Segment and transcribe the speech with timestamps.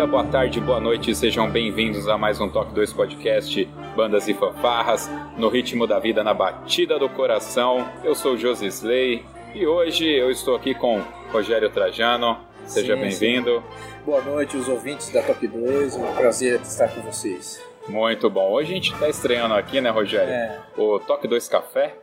[0.00, 4.32] Dia, boa tarde, boa noite, sejam bem-vindos a mais um Toque 2 Podcast Bandas e
[4.32, 7.86] Fanfarras, no ritmo da vida, na batida do coração.
[8.02, 9.22] Eu sou o Josi Slay
[9.54, 12.38] e hoje eu estou aqui com Rogério Trajano.
[12.64, 13.62] Seja bem-vindo.
[14.06, 15.94] Boa noite, os ouvintes da Top 2.
[15.94, 17.62] É um prazer estar com vocês.
[17.86, 18.52] Muito bom.
[18.52, 20.32] Hoje a gente está estreando aqui, né, Rogério?
[20.32, 20.60] É.
[20.78, 21.94] O Toque 2 Café.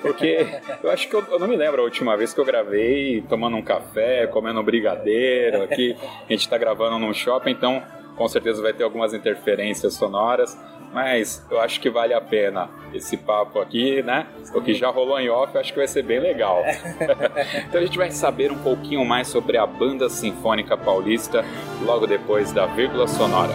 [0.00, 0.46] Porque
[0.82, 3.56] eu acho que eu, eu não me lembro a última vez que eu gravei tomando
[3.56, 5.62] um café, comendo um brigadeiro.
[5.62, 7.82] Aqui a gente está gravando num shopping, então
[8.16, 10.58] com certeza vai ter algumas interferências sonoras.
[10.92, 14.26] Mas eu acho que vale a pena esse papo aqui, né?
[14.52, 16.64] O que já rolou em off, eu acho que vai ser bem legal.
[17.68, 21.44] então a gente vai saber um pouquinho mais sobre a Banda Sinfônica Paulista
[21.84, 23.54] logo depois da vírgula sonora.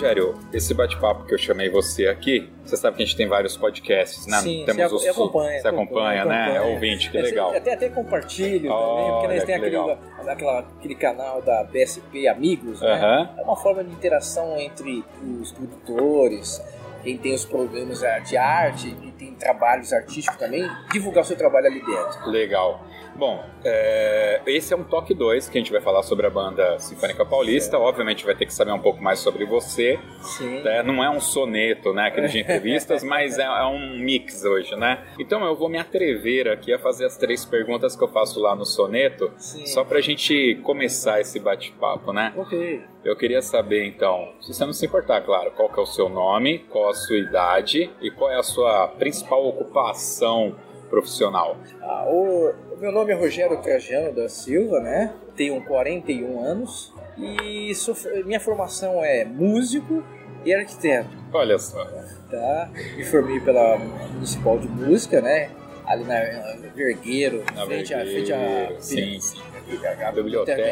[0.00, 3.56] Rogério, esse bate-papo que eu chamei você aqui, você sabe que a gente tem vários
[3.56, 4.36] podcasts, né?
[4.42, 5.58] Sim, Temos você os- acompanha.
[5.60, 6.56] Você acompanha, né?
[6.56, 7.54] É ouvinte, que É, legal.
[7.56, 9.98] Até, até compartilho Olha, também, porque nós que tem aquele, legal.
[10.28, 13.30] aquela, aquele canal da BSP Amigos, né?
[13.38, 15.02] É uma forma de interação entre
[15.40, 16.62] os produtores,
[17.02, 21.68] quem tem os problemas de arte, quem tem trabalhos artísticos também, divulgar o seu trabalho
[21.68, 22.28] ali dentro.
[22.30, 22.84] Legal.
[23.16, 26.78] Bom, é, esse é um toque 2 que a gente vai falar sobre a banda
[26.78, 27.78] Sinfônica Paulista.
[27.78, 29.98] Obviamente vai ter que saber um pouco mais sobre você.
[30.20, 30.60] Sim.
[30.62, 30.82] né?
[30.82, 32.08] Não é um soneto, né?
[32.08, 35.02] Aquele de entrevistas, mas é, é um mix hoje, né?
[35.18, 38.54] Então eu vou me atrever aqui a fazer as três perguntas que eu faço lá
[38.54, 39.64] no soneto, Sim.
[39.64, 42.34] só pra gente começar esse bate-papo, né?
[42.36, 42.82] Ok.
[43.02, 46.08] Eu queria saber então, se você não se importar, claro, qual que é o seu
[46.08, 50.56] nome, qual a sua idade e qual é a sua principal ocupação
[50.86, 51.56] profissional.
[51.82, 55.12] Ah, o, o meu nome é Rogério Trajano da Silva, né?
[55.36, 57.94] Tenho 41 anos e sou,
[58.24, 60.02] minha formação é músico
[60.44, 61.84] e arquiteto, Olha só.
[62.30, 62.70] tá?
[62.96, 63.78] Me formei pela
[64.12, 65.50] Municipal de Música, né?
[65.86, 69.38] Ali na, na Vergueiro, Na frente frente à sim, sim.
[69.86, 70.62] A, A biblioteca,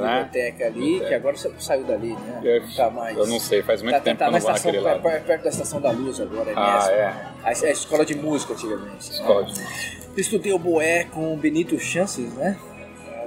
[0.00, 0.22] né?
[0.24, 1.08] biblioteca ali, Biblioteca.
[1.08, 2.40] que agora sa- saiu dali, né?
[2.44, 3.16] Eu, tá mais.
[3.16, 5.02] eu não sei, faz muito tá, tempo tá que eu não vou estação, naquele lado.
[5.02, 6.90] perto, perto da estação da Luz agora, é Ah, mesmo.
[6.92, 7.06] é?
[7.42, 8.86] A, a escola de música antigamente.
[8.92, 8.98] né?
[8.98, 12.56] Escola de Estudei oboé com o Benito Chances, né?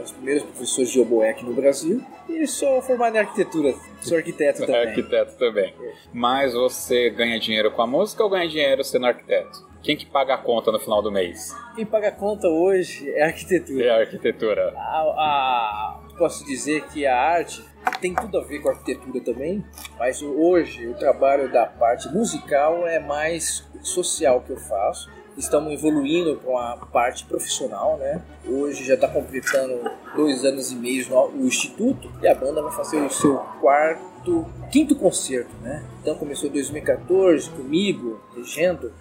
[0.03, 2.01] Os primeiros professores de oboé aqui no Brasil.
[2.29, 3.73] E sou formado em arquitetura.
[4.01, 4.87] Sou arquiteto É também.
[4.87, 5.73] arquiteto também.
[6.13, 9.67] Mas você ganha dinheiro com a música ou ganha dinheiro sendo arquiteto?
[9.87, 11.55] Quem que paga a conta no final do mês?
[11.73, 13.85] Quem paga a conta hoje é a arquitetura.
[13.85, 14.73] É a arquitetura.
[14.75, 17.63] A- a- posso dizer que a arte
[18.01, 19.63] tem tudo a ver com a arquitetura também,
[19.97, 25.09] mas hoje o trabalho da parte musical é mais social que eu faço.
[25.37, 28.19] estamos evoluindo com a parte profissional, né?
[28.45, 32.71] Hoje já está completando dois anos e meio no, o Instituto e a banda vai
[32.71, 35.85] fazer o seu quarto, quinto concerto, né?
[36.01, 38.91] Então começou em 2014 comigo, regendo.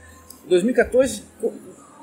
[0.47, 1.25] Em 2014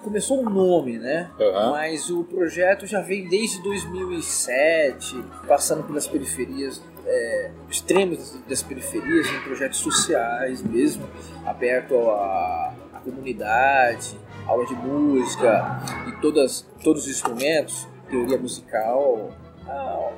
[0.03, 1.31] começou o um nome, né?
[1.39, 1.71] Uhum.
[1.71, 9.39] Mas o projeto já vem desde 2007, passando pelas periferias, é, extremos das periferias, em
[9.43, 11.07] projetos sociais mesmo,
[11.45, 19.31] aberto à, à comunidade, aula de música e todas, todos os instrumentos, teoria musical,
[19.65, 20.11] ah,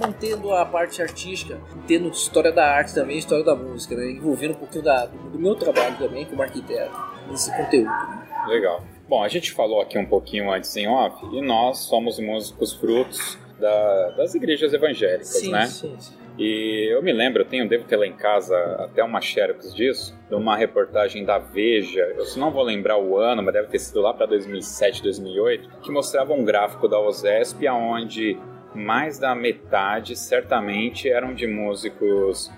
[0.00, 4.10] mantendo a parte artística, tendo história da arte também, história da música, né?
[4.10, 7.88] envolvendo um pouquinho da, do meu trabalho também como arquiteto nesse conteúdo.
[7.88, 8.28] Né?
[8.46, 8.82] Legal.
[9.08, 13.38] Bom, a gente falou aqui um pouquinho antes em off e nós somos músicos frutos
[13.58, 15.66] da, das igrejas evangélicas, sim, né?
[15.66, 16.14] Sim, sim.
[16.38, 20.16] E eu me lembro, eu tenho, devo ter lá em casa até uma xerox disso,
[20.28, 24.00] de uma reportagem da Veja, eu não vou lembrar o ano, mas deve ter sido
[24.00, 28.38] lá para 2007, 2008, que mostrava um gráfico da OSESP onde
[28.72, 32.52] mais da metade certamente eram de músicos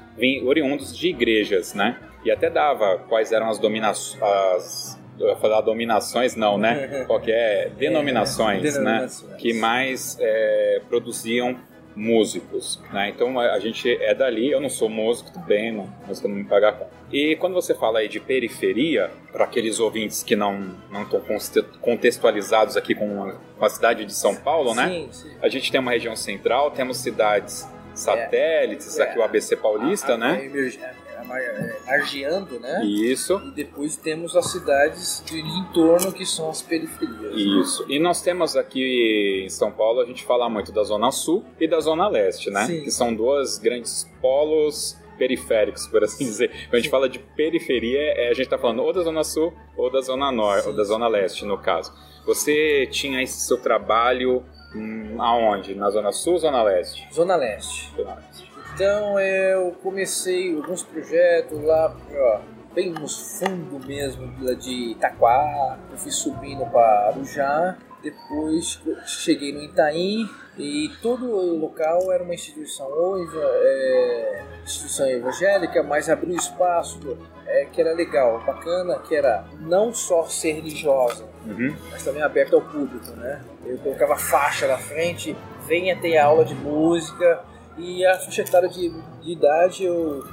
[0.44, 1.98] oriundos de igrejas, né?
[2.24, 7.04] E até dava quais eram as dominações eu ia falar dominações, não, né?
[7.06, 9.30] Qualquer denominações, é, denominações.
[9.30, 9.36] né?
[9.38, 11.56] Que mais é, produziam
[11.94, 13.10] músicos, né?
[13.10, 16.72] Então a, gente é dali, eu não sou músico também, não, música não me paga
[16.72, 16.90] conta.
[17.12, 21.20] E quando você fala aí de periferia, para aqueles ouvintes que não não estão
[21.80, 24.88] contextualizados aqui com a, a, cidade de São Paulo, né?
[24.88, 25.36] Sim, sim.
[25.42, 30.16] A gente tem uma região central, temos cidades satélites, é, aqui o ABC Paulista, a,
[30.16, 30.48] né?
[31.86, 32.84] Margeando, né?
[32.84, 33.40] Isso.
[33.46, 37.34] E depois temos as cidades de entorno que são as periferias.
[37.34, 37.84] Isso.
[37.88, 41.68] E nós temos aqui em São Paulo, a gente fala muito da Zona Sul e
[41.68, 42.66] da Zona Leste, né?
[42.66, 42.82] Sim.
[42.82, 46.48] Que são duas grandes polos periféricos, por assim dizer.
[46.48, 49.52] Quando a gente fala de periferia, é, a gente está falando ou da Zona Sul
[49.76, 51.92] ou da Zona Norte, ou da Zona Leste, no caso.
[52.24, 54.42] Você tinha esse seu trabalho
[54.74, 55.74] hum, aonde?
[55.74, 57.06] Na Zona Sul ou Zona Leste?
[57.12, 57.92] Zona Leste.
[57.94, 58.49] Zona Leste.
[58.80, 61.94] Então eu comecei alguns projetos lá,
[62.74, 70.26] bem nos fundos mesmo de Itaquá, eu fui subindo para Arujá, depois cheguei no Itaim
[70.56, 77.66] e todo o local era uma instituição ou é, instituição evangélica, mas abriu espaço é,
[77.66, 81.76] que era legal, bacana, que era não só ser religiosa, uhum.
[81.90, 83.42] mas também aberta ao público, né?
[83.62, 85.36] Eu colocava faixa na frente,
[85.66, 87.44] venha ter aula de música,
[87.80, 88.90] e a faixa etária de,
[89.22, 90.24] de idade eu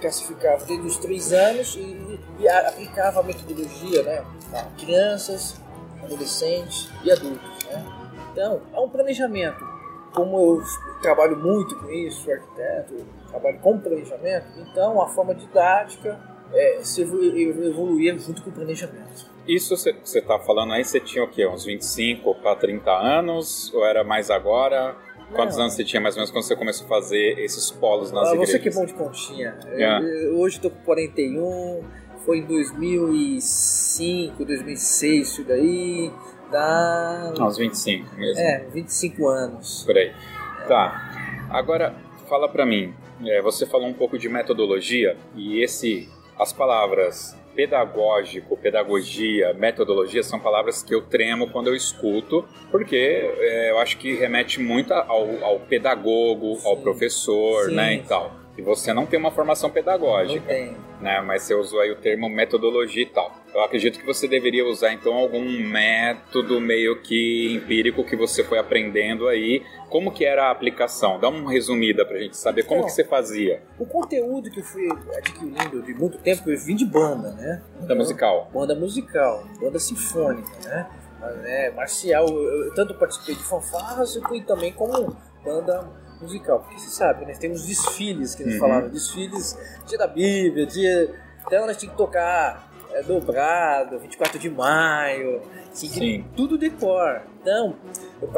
[0.00, 5.60] classificava desde os 3 anos e, e aplicava a metodologia né, a crianças,
[6.02, 7.64] adolescentes e adultos.
[7.64, 7.84] Né?
[8.32, 9.64] Então, é um planejamento.
[10.12, 10.62] Como eu
[11.02, 12.94] trabalho muito com isso, arquiteto,
[13.28, 16.20] trabalho com planejamento, então a forma didática
[16.52, 19.34] é, se evoluía junto com o planejamento.
[19.46, 21.46] Isso você está falando aí, você tinha o quê?
[21.46, 23.72] Uns 25 para 30 anos?
[23.74, 24.96] Ou era mais agora?
[25.32, 28.28] Quantos anos você tinha mais ou menos quando você começou a fazer esses polos nas
[28.28, 28.50] ah, igrejas?
[28.50, 29.58] Você que é bom de continha.
[29.66, 30.28] É.
[30.32, 31.82] hoje estou com 41,
[32.24, 36.10] foi em 2005, 2006 isso daí.
[36.50, 37.32] Dá.
[37.38, 38.40] Ah, uns 25 mesmo.
[38.40, 39.84] É, 25 anos.
[39.84, 40.12] Por aí.
[40.62, 40.66] É.
[40.66, 41.46] Tá.
[41.50, 41.94] Agora,
[42.28, 42.94] fala pra mim.
[43.24, 46.08] É, você falou um pouco de metodologia e esse.
[46.36, 53.70] As palavras pedagógico, pedagogia, metodologia são palavras que eu tremo quando eu escuto, porque é,
[53.70, 56.68] eu acho que remete muito ao, ao pedagogo, Sim.
[56.68, 57.74] ao professor, Sim.
[57.74, 60.52] né, e tal e você não tem uma formação pedagógica.
[60.52, 60.84] Não.
[61.00, 61.20] Né?
[61.20, 63.34] Mas você usou aí o termo metodologia e tal.
[63.52, 68.58] Eu acredito que você deveria usar então algum método meio que empírico que você foi
[68.58, 69.62] aprendendo aí.
[69.90, 71.20] Como que era a aplicação?
[71.20, 73.62] Dá uma resumida pra gente saber como então, que você fazia.
[73.78, 77.62] O conteúdo que eu fui adquirindo de muito tempo, eu vim de banda, né?
[77.74, 78.50] Banda então, musical.
[78.52, 80.88] Banda musical, banda sinfônica, né?
[81.44, 85.88] É, marcial, eu, eu tanto participei de fanfarras e fui também como banda
[86.24, 86.60] musical.
[86.60, 87.34] Porque você sabe, né?
[87.34, 88.60] Tem uns desfiles que eles uhum.
[88.60, 91.14] falavam, desfiles dia da Bíblia, dia.
[91.46, 96.24] Então nós tínhamos que tocar é, dobrado, 24 de maio, assim, Sim.
[96.36, 97.22] tudo decor.
[97.40, 97.76] Então,
[98.22, 98.28] eu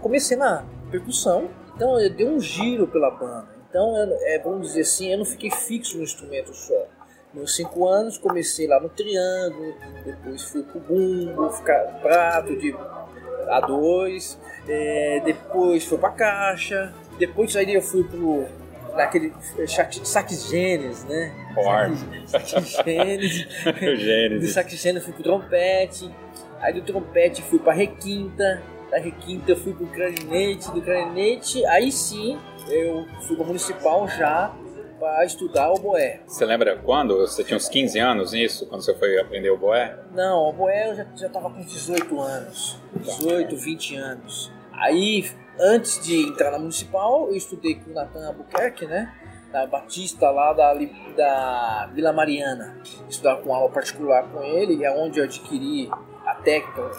[0.00, 3.48] comecei na percussão, então eu dei um giro pela banda.
[3.68, 6.86] Então, é, vamos dizer assim, eu não fiquei fixo no instrumento só.
[7.32, 12.74] Meus cinco anos, comecei lá no triângulo, depois fui pro bumbo, ficar prato de
[13.46, 18.46] A2, é, depois fui pra caixa, depois aí eu fui pro
[18.96, 19.32] naquele
[19.66, 21.32] saques Gênesis, né?
[22.26, 23.46] Saques Gênesis.
[24.00, 24.48] Gênesis.
[24.48, 26.10] Do saques Gênesis fui pro trompete.
[26.60, 28.62] Aí do trompete fui pra requinta.
[28.90, 30.70] Da requinta eu fui pro clarinete.
[30.72, 34.52] Do clarinete, aí sim, eu fui pro municipal já
[34.98, 36.20] para estudar o boé.
[36.26, 37.16] Você lembra quando?
[37.18, 39.98] Você tinha uns 15 anos nisso, quando você foi aprender o boé?
[40.12, 42.78] Não, o boé eu já, já tava com 18 anos.
[42.96, 44.52] 18, 20 anos.
[44.72, 49.14] Aí, antes de entrar na municipal, eu estudei com o Natan Albuquerque, né?
[49.52, 50.74] Da Batista lá da,
[51.16, 52.78] da Vila Mariana.
[53.08, 55.90] Estudava com aula particular com ele, é onde eu adquiri
[56.24, 56.90] a técnica,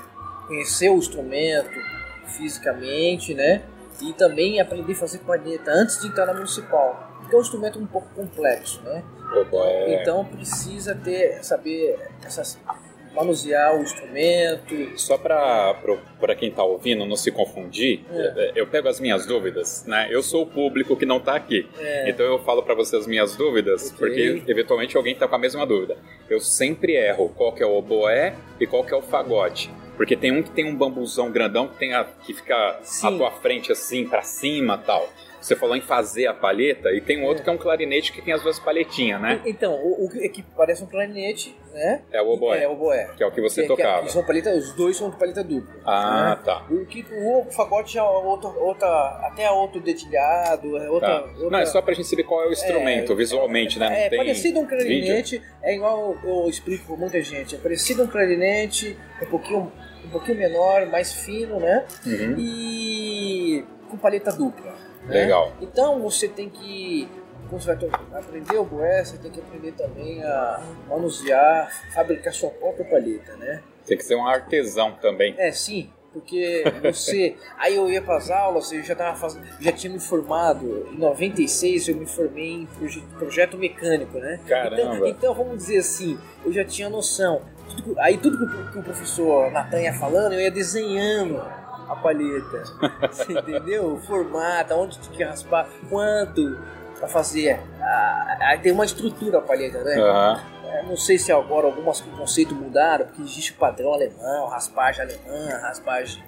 [0.48, 1.80] conhecer o instrumento
[2.26, 3.64] fisicamente, né?
[4.02, 7.10] E também aprendi a fazer palheta antes de entrar na municipal.
[7.20, 9.04] Porque é um instrumento um pouco complexo, né?
[9.50, 10.02] Boé.
[10.02, 12.60] Então precisa ter, saber essas,
[13.14, 15.00] manusear o instrumento.
[15.00, 15.76] Só para
[16.38, 18.52] quem está ouvindo não se confundir, É.
[18.56, 20.08] eu pego as minhas dúvidas, né?
[20.10, 22.10] Eu sou o público que não está aqui, É.
[22.10, 23.98] então eu falo para você as minhas dúvidas, Ok.
[23.98, 25.98] porque eventualmente alguém está com a mesma dúvida.
[26.30, 29.70] Eu sempre erro qual que é o oboé e qual que é o fagote.
[29.98, 33.08] Porque tem um que tem um bambuzão grandão que, tem a, que fica Sim.
[33.08, 35.08] à tua frente assim, para cima tal.
[35.42, 37.44] Você falou em fazer a palheta, e tem um outro É.
[37.44, 39.42] que é um clarinete que tem as duas palhetinhas, né?
[39.46, 42.04] Então, o, o que parece um clarinete, né?
[42.12, 43.10] É o oboé, É o boé.
[43.18, 44.04] que é o que você Que- que- tocava.
[44.06, 45.74] que são paleta, os dois são de paleta dupla.
[45.84, 46.42] Ah, né?
[46.46, 46.66] tá.
[46.70, 48.88] O, que, o fagote já é outra, outra,
[49.24, 51.26] até outro dedilhado, é outra, Tá.
[51.26, 54.06] outra- Não, é só pra gente saber qual é o instrumento, É, visualmente, né?
[54.08, 54.78] É parecido a um vídeo.
[54.86, 59.28] clarinete, é igual eu explico pra muita gente, é parecido a um clarinete, é um
[59.30, 59.72] pouquinho,
[60.06, 61.84] um pouquinho menor, mais fino, né?
[62.06, 62.36] Uhum.
[62.38, 64.74] E com paleta dupla.
[65.06, 65.22] Né?
[65.24, 65.52] Legal.
[65.62, 67.08] Então você tem que,
[67.50, 67.90] você vai
[68.20, 73.62] aprender o boé, você tem que aprender também a manusear, fabricar sua própria palheta, né?
[73.86, 75.36] Tem que ser um artesão também.
[75.38, 77.36] É, sim, porque você.
[77.58, 80.88] Aí eu ia para as aulas, eu já tava fazendo, já tinha me formado.
[80.94, 84.40] Em 96 eu me formei em proje- projeto mecânico, né?
[84.48, 84.82] Caramba.
[84.82, 87.42] Então, então vamos dizer assim, eu já tinha noção.
[87.76, 91.42] Tudo aí tudo que o, que o professor Natan ia falando, eu ia desenhando
[91.92, 92.64] a palheta.
[93.12, 93.94] Você entendeu?
[93.94, 96.58] O formato, onde tinha que raspar, quanto
[96.98, 97.60] para fazer.
[97.82, 99.96] Ah, Aí tem uma estrutura a palheta, né?
[100.66, 105.50] É, não sei se agora alguns conceitos mudaram, porque existe o padrão alemão, raspagem alemã,
[105.62, 106.24] raspagem,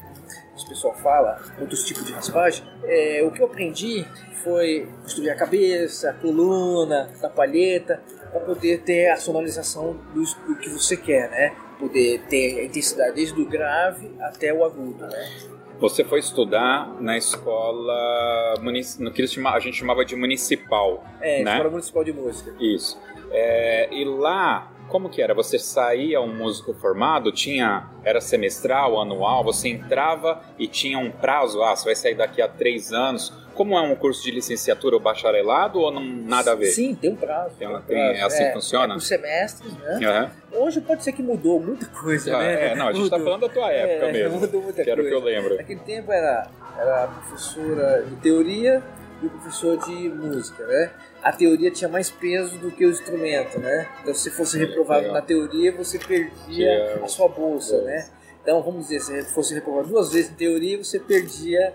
[0.55, 2.65] os pessoal fala, outros tipos de raspagem.
[2.84, 4.05] É, o que eu aprendi
[4.43, 8.01] foi construir a cabeça, a coluna, da palheta,
[8.32, 11.55] para poder ter a sonorização do, do que você quer, né?
[11.88, 15.32] Poder ter a intensidade desde o grave até o agudo, né?
[15.80, 18.54] Você foi estudar na escola
[19.00, 21.52] no que a gente chamava de municipal, É, né?
[21.52, 22.56] Escola Municipal de Música.
[22.58, 22.98] Isso.
[23.32, 25.34] É, e lá, como que era?
[25.34, 31.62] Você saía um músico formado, tinha era semestral, anual, você entrava e tinha um prazo,
[31.63, 33.34] ah, você vai sair daqui a três anos.
[33.53, 36.67] Como é um curso de licenciatura ou bacharelado ou não nada a ver?
[36.67, 37.55] Sim, tem um prazo.
[37.57, 38.19] Tem- um tem- prazo.
[38.19, 38.93] é assim é, que funciona?
[38.93, 40.00] É por semestres, né?
[40.05, 40.31] Aham.
[40.53, 42.72] Hoje pode ser que mudou muita coisa, Ah, né?
[42.72, 43.33] é, não, a gente tá Mudou.
[43.33, 44.39] falando da tua época É, mesmo.
[44.41, 45.38] mudou muita que era o que eu coisa.
[45.39, 45.55] lembro.
[45.57, 48.83] Naquele tempo era, era a professora de teoria
[49.22, 50.91] e professor de música, né?
[51.22, 53.88] A teoria tinha mais peso do que o instrumento, né?
[54.01, 55.13] Então, se fosse reprovado legal.
[55.15, 58.07] na teoria, você perdia a sua bolsa, né?
[58.41, 61.74] Então, vamos dizer, se fosse reprovado duas vezes em teoria, você perdia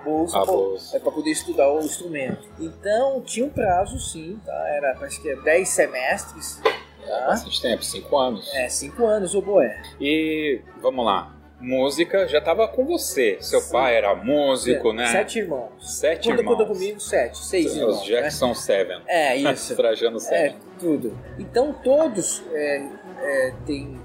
[0.00, 1.00] a bolsa A para bolsa.
[1.00, 2.48] poder estudar o instrumento.
[2.58, 4.68] Então, tinha um prazo, sim, tá?
[4.68, 6.60] Era, parece que é 10 semestres,
[7.06, 7.26] tá?
[7.26, 8.52] Bastante tempo, cinco anos.
[8.54, 9.82] É, 5 anos o boé.
[10.00, 13.36] E vamos lá, música já estava com você.
[13.40, 13.72] Seu Sim.
[13.72, 15.06] pai era músico, né?
[15.06, 15.70] Sete irmãos.
[15.98, 16.56] Sete Conta, irmãos.
[16.56, 17.38] conta comigo, sete.
[17.38, 18.00] Seis irmãos.
[18.00, 18.98] Os Jackson Seven.
[18.98, 19.04] Né?
[19.06, 19.76] É, isso.
[19.76, 20.56] Trajano é, Seven.
[20.78, 21.18] tudo.
[21.38, 22.88] Então todos é,
[23.22, 24.00] é, têm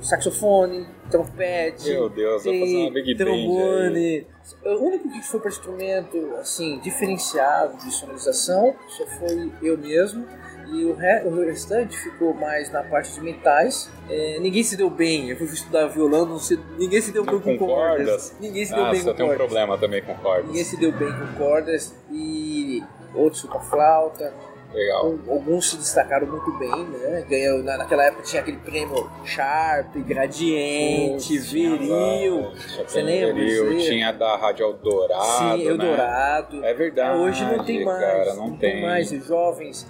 [0.00, 4.26] saxofone, trompete, Meu Deus, tem trombone.
[4.64, 10.26] O único que foi para instrumento assim diferenciado de sonorização só foi eu mesmo.
[10.66, 13.90] E o, re- o restante ficou mais na parte de metais.
[14.08, 15.28] É, ninguém se deu bem.
[15.28, 17.96] Eu fui estudar violão, não se- ninguém se deu Não bem com cordas.
[18.06, 18.36] cordas?
[18.40, 19.36] Ninguém se deu Ah, bem com tem um cordas.
[19.46, 20.46] problema também com cordas.
[20.46, 22.82] Ninguém se deu bem com cordas e
[23.14, 24.32] outros com a flauta.
[24.74, 25.06] Legal.
[25.06, 27.24] Al- Alguns se destacaram muito bem, né?
[27.28, 32.50] Ganhou, na, naquela época tinha aquele prêmio Sharp, Gradiente, Viril.
[32.86, 35.24] Você lembra Viril, tinha da Rádio Eldorado,
[35.58, 35.70] Sim, né?
[35.70, 36.64] Eldorado.
[36.64, 37.18] É verdade.
[37.18, 38.00] Hoje não tem mais.
[38.00, 38.82] Cara, não, tem.
[38.82, 39.12] mais.
[39.12, 39.86] Os jovens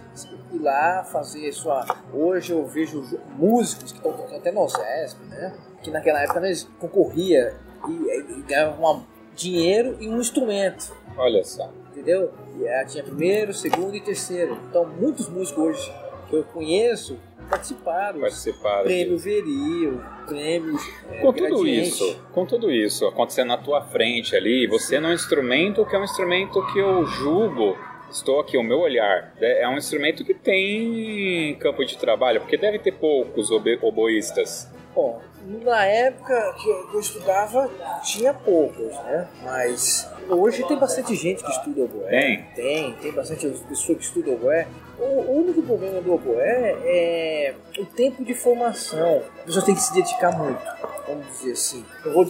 [0.53, 1.85] ir lá fazer sua.
[2.13, 5.55] Hoje eu vejo jo- músicos que estão tocando até no OSESP, né?
[5.83, 7.51] Que naquela época eles concorriam
[7.89, 7.93] e,
[8.39, 10.95] e, ganhavam dinheiro e um instrumento.
[11.17, 11.71] Olha só.
[12.05, 12.31] Entendeu?
[12.61, 14.59] E ela tinha primeiro, segundo e terceiro.
[14.69, 15.93] Então, muitos músicos hoje
[16.29, 17.19] que eu conheço
[17.49, 18.21] participaram.
[18.21, 18.85] Participaram.
[18.85, 20.83] Prêmio Veril, prêmios.
[21.11, 21.89] é, Com tudo Gradiente.
[21.89, 26.05] isso, com tudo isso acontecendo na tua frente ali, você num instrumento que é um
[26.05, 27.77] instrumento que eu julgo,
[28.11, 32.57] estou aqui, o meu olhar, é é um instrumento que tem campo de trabalho, porque
[32.57, 34.71] deve ter poucos oboístas.
[34.95, 35.21] Bom,
[35.63, 37.71] na época que eu, que eu estudava,
[38.05, 39.29] tinha poucos, né?
[39.43, 42.09] Mas Hoje tem bastante gente que estuda oboé.
[42.09, 42.43] Tem?
[42.55, 44.67] Tem, tem bastante pessoa que estuda oboé.
[44.99, 49.23] O, único problema do oboé é o tempo de formação.
[49.41, 50.63] A pessoa tem que se dedicar muito,
[51.07, 51.85] vamos dizer assim.
[52.05, 52.27] Eu vou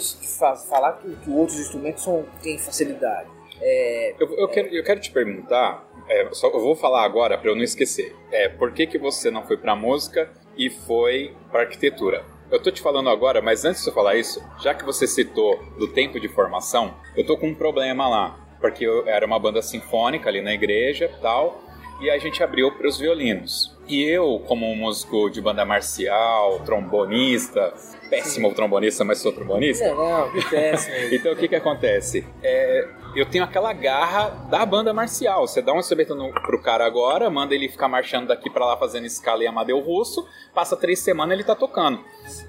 [0.69, 3.29] falar que, que outros instrumentos são, têm facilidade.
[3.61, 7.51] É, Eu, eu quero, eu quero te perguntar, é, só, eu vou falar agora para
[7.51, 8.15] eu não esquecer.
[8.33, 12.25] É, por que, que você não foi para música e foi para arquitetura?
[12.55, 15.61] Eu tô te falando agora, mas antes de eu falar isso, já que você citou
[15.77, 19.61] do tempo de formação, eu tô com um problema lá, porque eu era uma banda
[19.61, 21.61] sinfônica ali na igreja, tal,
[22.01, 23.77] e a gente abriu para os violinos.
[23.89, 27.75] E eu, como um músico de banda marcial, trombonista,
[28.17, 29.87] péssimo trombonista, mas sou trombonista.
[29.89, 30.95] não, não, que péssimo.
[31.15, 32.27] Então o que que acontece?
[32.43, 35.47] É, eu tenho aquela garra da banda marcial.
[35.47, 38.77] Você dá um instrumento no, pro cara agora, manda ele ficar marchando daqui pra lá
[38.77, 42.01] fazendo escala em Amadeu Russo, passa três semanas ele tá tocando.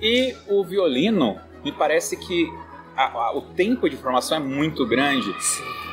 [0.02, 2.48] E o violino, me parece que
[2.96, 5.30] a- a- o tempo de formação é muito grande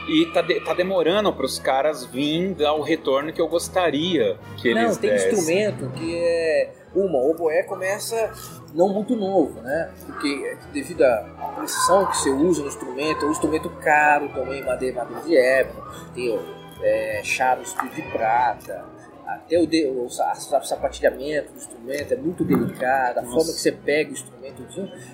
[0.09, 4.69] e tá, de- tá demorando pros caras vir dar o retorno que eu gostaria que
[4.69, 5.33] eles Não, tem dessem.
[5.33, 6.73] instrumento que é.
[6.95, 8.31] Uma, o oboé começa
[8.75, 9.91] não muito novo, né?
[10.07, 15.05] Porque devido à precisão que você usa no instrumento, é um instrumento caro também, madeira,
[15.05, 15.83] madeira de época,
[16.15, 16.39] tem
[16.83, 18.85] é, chaves de prata,
[19.27, 23.35] até o, de, o sa- sa- sapatilhamento do instrumento é muito delicado, a Nossa.
[23.35, 24.63] forma que você pega o instrumento.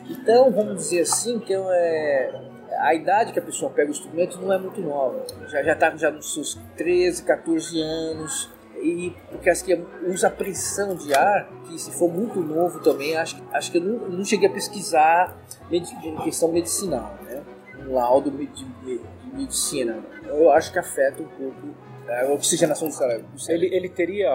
[0.09, 2.33] Então, vamos dizer assim, que é,
[2.79, 5.25] a idade que a pessoa pega o instrumento não é muito nova.
[5.49, 8.51] Já já está já nos seus 13, 14 anos.
[8.83, 13.37] E porque acho que usa pressão de ar, que se for muito novo também, acho,
[13.37, 15.37] que- acho que eu não, não cheguei a pesquisar
[15.71, 15.95] medi-
[16.25, 17.43] questão medicinal, né?
[17.87, 19.01] Um laudo de, de- de
[19.37, 19.99] medicina.
[20.27, 21.75] Eu acho que afeta um pouco
[22.09, 23.27] a oxigenação do cérebro.
[23.49, 24.31] Ele, ele teria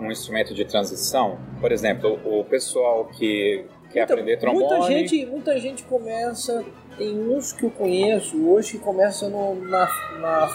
[0.00, 1.38] um instrumento de transição?
[1.60, 4.66] Por exemplo, o, o pessoal que quer Muita- aprender trombone...
[4.66, 6.64] Muita gente, muita gente começa.
[6.98, 9.88] Tem uns que eu conheço hoje que começam no, na,
[10.20, 10.48] na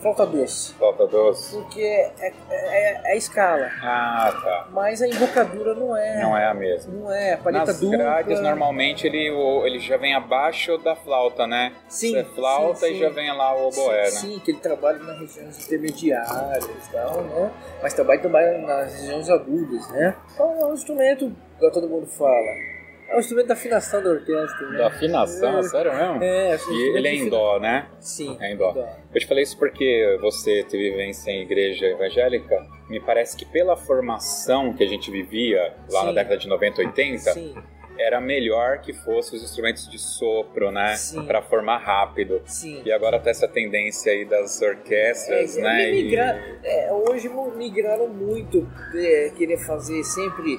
[0.00, 0.74] flauta doce.
[0.74, 1.56] Falta doce.
[1.56, 3.68] Porque é, é, é- é a escala.
[3.82, 4.68] Ah, tá.
[4.70, 6.22] Mas a embocadura não é.
[6.22, 6.92] Não é a mesma.
[6.94, 7.34] Não é.
[7.34, 7.98] A palheta Nas dupla.
[7.98, 9.28] grades, normalmente, ele,
[9.66, 11.72] ele já vem abaixo da flauta, né?
[11.88, 12.98] Sim, Você flauta sim, e sim.
[13.00, 14.10] já vem lá o oboé, né?
[14.10, 17.50] Sim, que ele trabalha nas regiões intermediárias e tal, né?
[17.82, 20.14] Mas também trabalha nas regiões agudas, né?
[20.34, 22.67] Então é um instrumento, igual todo mundo fala.
[23.08, 24.78] É um instrumento da afinação da orquestra, né?
[24.78, 25.62] Da afinação, É.
[25.62, 26.22] sério mesmo?
[26.22, 27.88] É, acho que E ele é em dó, né?
[28.00, 28.36] Sim.
[28.40, 28.74] É em dó.
[29.14, 32.66] Eu te falei isso porque você teve vivência em igreja evangélica.
[32.88, 36.14] Me parece que pela formação que a gente vivia lá na Sim.
[36.14, 37.54] década de 90, 80, Sim,
[37.98, 40.96] era melhor que fossem os instrumentos de sopro, né?
[40.96, 41.24] Sim.
[41.26, 42.40] Pra formar rápido.
[42.46, 42.82] sim.
[42.84, 45.90] E agora tá essa tendência aí das orquestras, É, né?
[45.90, 50.58] E- migra- é, hoje migraram muito, é, querer fazer sempre.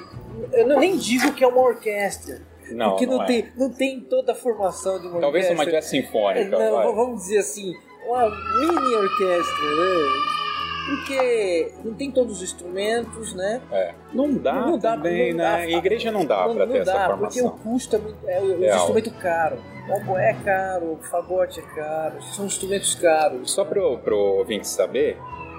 [0.52, 3.26] Eu não- nem digo que é uma orquestra, Não, porque não, não, é.
[3.26, 5.72] tem, não tem toda a formação de uma Talvez uma orquestra.
[5.80, 6.40] jazz sinfônica.
[6.40, 6.86] É, não, vai.
[6.94, 7.72] vamos dizer assim,
[8.06, 10.39] uma mini orquestra, né?
[10.86, 13.60] Porque não tem todos os instrumentos, né?
[13.70, 13.94] É.
[14.12, 15.70] Não dá Não dá, também, não né?
[15.70, 17.58] Em igreja não dá não ter dá, essa porque o formação.
[17.58, 19.58] custo é, muito- é, o É instrumento caro.
[19.88, 23.50] O oboé é caro, o fagote é caro, são instrumentos caros.
[23.50, 25.16] Só pro, pro ouvinte saber,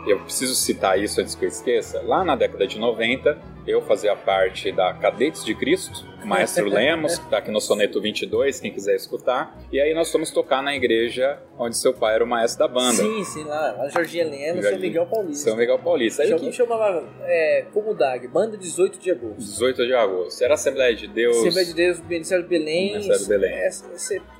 [0.07, 2.01] eu preciso citar isso antes que eu esqueça.
[2.01, 7.29] Lá na década de 90, eu fazia parte da Cadetes de Cristo, Maestro Lemos, que
[7.29, 9.57] tá aqui no Soneto 22, quem quiser escutar.
[9.71, 12.93] E aí nós fomos tocar na igreja onde seu pai era o maestro da banda,
[12.93, 15.49] Sim, sim, lá, lá Jorge Helena, São Miguel Paulista.
[15.49, 16.23] São Miguel Paulista.
[16.23, 19.37] Aí que chamava é, como DAG, Banda 18 de Agosto.
[19.37, 20.43] 18 de agosto.
[20.43, 21.37] Era Assembleia de Deus.
[21.37, 22.91] Assembleia de Deus, Ministério do Belém.
[22.93, 23.53] Ministério do Belém.
[23.53, 23.69] É, é,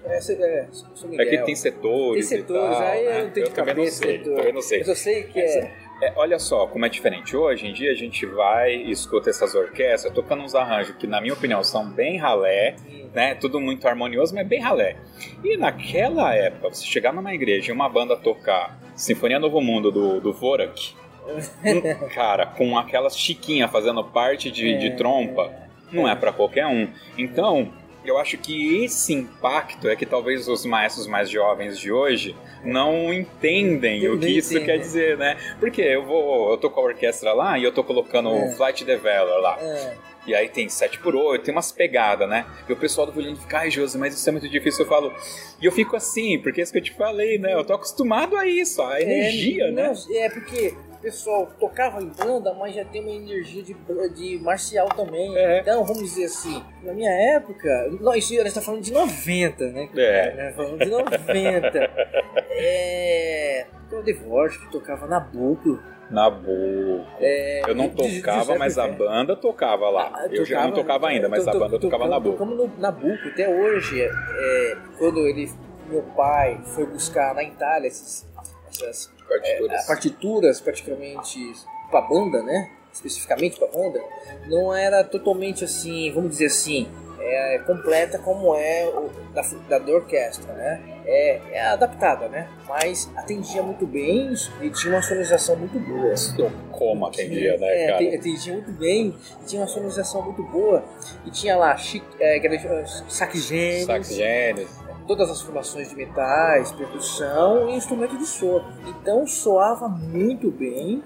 [0.06, 1.28] é, é, é, São Miguel.
[1.28, 3.20] Aqui tem setores, Tem setores, e aí né?
[3.20, 4.36] eu não tenho de também não cabeça sei, setor.
[4.36, 4.80] também não sei.
[4.80, 5.91] Mas eu sei que é.
[6.02, 7.38] É, olha só como é diferente.
[7.38, 11.22] Hoje em dia a gente vai e escuta essas orquestras tocando uns arranjos que, na
[11.22, 12.76] minha opinião, são bem ralé,
[13.14, 13.36] né?
[13.36, 14.98] Tudo muito harmonioso, mas bem ralé.
[15.44, 20.20] E naquela época, você chegar numa igreja e uma banda tocar Sinfonia Novo Mundo do,
[20.20, 20.96] do Vorak,
[22.16, 25.54] cara, com aquelas chiquinhas fazendo parte de, de trompa,
[25.92, 26.88] não é pra qualquer um.
[27.16, 27.72] Então,
[28.06, 33.14] eu acho que esse impacto é que talvez os maestros mais jovens de hoje não
[33.14, 35.38] entendem o que isso quer dizer, né?
[35.60, 38.52] Porque eu vou, eu tô com a orquestra lá e eu tô colocando o É.
[38.52, 39.58] Flight Developer lá.
[39.60, 39.94] É,
[40.28, 42.46] E aí tem 7 por 8 tem umas pegadas, né?
[42.70, 44.84] E o pessoal do violino fica, ai, Josi, mas isso é muito difícil.
[44.86, 45.12] Eu falo,
[45.60, 47.54] e eu fico assim, porque é isso que eu te falei, né?
[47.54, 49.92] Eu tô acostumado a isso, a energia, é, né?
[49.94, 53.76] não, é porque o pessoal tocava em banda, mas já tem uma energia de,
[54.14, 55.36] de marcial também.
[55.38, 55.60] É.
[55.60, 59.66] Então, vamos dizer assim, na minha época, não, isso a gente tá falando de 90,
[59.72, 59.90] né?
[59.96, 60.34] É.
[60.36, 61.90] Né, Falando de 90.
[62.52, 63.66] é.
[63.92, 65.78] O Devorte que tocava na Nabucco.
[66.10, 67.06] Nabucco.
[67.20, 70.12] É, Eu não tocava, mas a banda tocava lá.
[70.14, 72.38] Ah, eu já não tocava ainda, mas to- a banda tocava Nabucco.
[72.38, 74.02] Tocamos no Nabucco até hoje.
[74.02, 75.52] é, quando ele
[75.90, 78.26] meu pai foi buscar na Itália essas,
[78.70, 79.84] essas Partituras.
[79.84, 81.54] é, partituras praticamente
[81.90, 82.70] para banda, né?
[82.92, 84.02] Especificamente para banda,
[84.48, 86.90] não era totalmente assim, vamos dizer assim,
[87.22, 90.82] é, completa como é o da, da, orquestra, né?
[91.06, 92.50] É, é adaptada, né?
[92.68, 96.14] Mas atendia muito bem e tinha uma sonorização muito boa.
[96.72, 97.96] Como atendia, né, É, cara?
[97.96, 100.84] aten- atendia muito bem e tinha uma sonorização muito boa.
[101.26, 103.04] E tinha lá chi, é, gêmeos,
[103.86, 104.16] Sax.
[105.12, 108.72] Todas as formações de metais, percussão e instrumento de sopro.
[108.88, 111.04] Então soava muito bem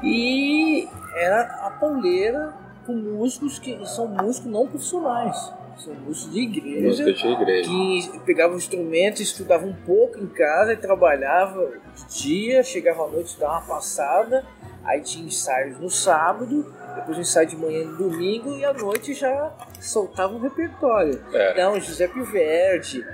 [0.00, 2.54] e era a pauleira
[2.86, 6.86] com músicos que são músicos não profissionais, são músicos de igreja.
[6.86, 7.68] Música de igreja.
[8.12, 13.08] Que pegava o instrumento, estudava um pouco em casa e trabalhava de dia, chegava à
[13.08, 14.46] noite, dava uma passada,
[14.84, 19.52] aí tinha ensaios no sábado, depois ensaio de manhã no domingo e à noite já
[19.80, 21.20] soltava um repertório.
[21.32, 21.52] É.
[21.52, 23.04] Então, Giuseppe Verdi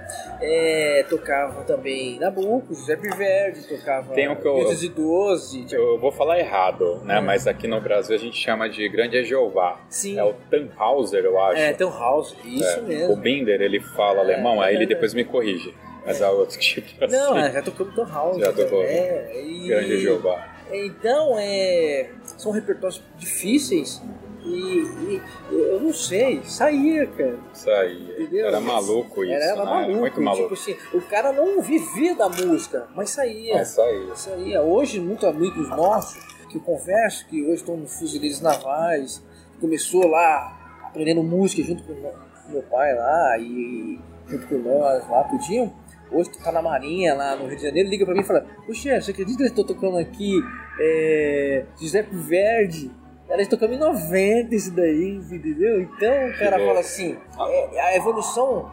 [0.41, 5.65] é, tocava também Nabucco, Giuseppe Verdi tocava Tem um que eu- 512.
[5.65, 7.19] tipo, Eu vou falar errado, né?
[7.21, 7.25] Hum.
[7.25, 9.79] Mas aqui no Brasil a gente chama de Grande é Jeová.
[9.89, 10.19] Sim.
[10.19, 11.61] É o Tannhauser, eu acho.
[11.61, 12.79] É, House, isso É.
[12.81, 13.17] O mesmo.
[13.17, 15.75] Binder, ele fala alemão, aí ele é, depois me corrige.
[16.07, 17.17] Mas há outros tipos assim.
[17.17, 18.39] Não, é, já tocou no House.
[18.39, 18.83] Já tocou.
[18.83, 20.54] É, e- Grande é Jeová.
[20.73, 24.03] Então, é, são repertórios difíceis
[24.43, 27.39] e, e eu não sei, saía, cara.
[27.81, 28.11] Aí.
[28.19, 28.47] Entendeu?
[28.47, 29.71] Era maluco isso, Era, era né?
[29.71, 30.43] maluco, Muito maluco.
[30.43, 33.63] Tipo assim, o cara não vivia da música, mas saía.
[33.63, 34.11] Isso aí.
[34.15, 34.63] saía.
[34.63, 39.23] Hoje, muitos amigos nossos que eu converso, que hoje estão nos fuzileiros navais,
[39.61, 42.13] começou lá aprendendo música junto com o meu-
[42.47, 43.99] com meu pai lá e
[44.29, 45.75] junto com nós lá, tudinho.
[46.11, 48.47] Hoje tu tá na Marinha, lá no Rio de Janeiro, liga pra mim e fala,
[48.67, 50.33] Poxa, você acredita que eles estão tocando aqui
[50.81, 52.91] é, Giuseppe Verdi?
[53.29, 55.81] Eles tocando em 90 isso daí, entendeu?
[55.81, 57.17] Então o cara fala assim,
[57.49, 58.71] é, a evolução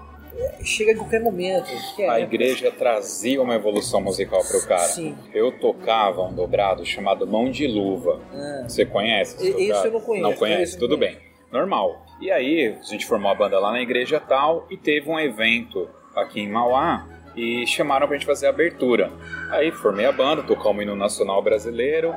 [0.63, 1.67] chega em qualquer momento.
[1.95, 4.83] que é- A igreja trazia uma evolução musical pro cara.
[4.83, 5.15] Sim.
[5.33, 8.21] Eu tocava um dobrado chamado Mão de Luva.
[8.33, 8.63] Ah.
[8.67, 9.35] Você conhece?
[9.35, 9.87] esse dobrado?
[9.87, 10.77] eu não conheço, Não conhece?
[10.77, 11.17] Tudo bem.
[11.51, 12.05] Normal.
[12.21, 15.89] E aí, a gente formou a banda lá na igreja tal e teve um evento
[16.15, 19.11] aqui em Mauá e chamaram pra gente fazer a abertura.
[19.51, 22.13] Aí formei a banda, tocamos o hino nacional brasileiro.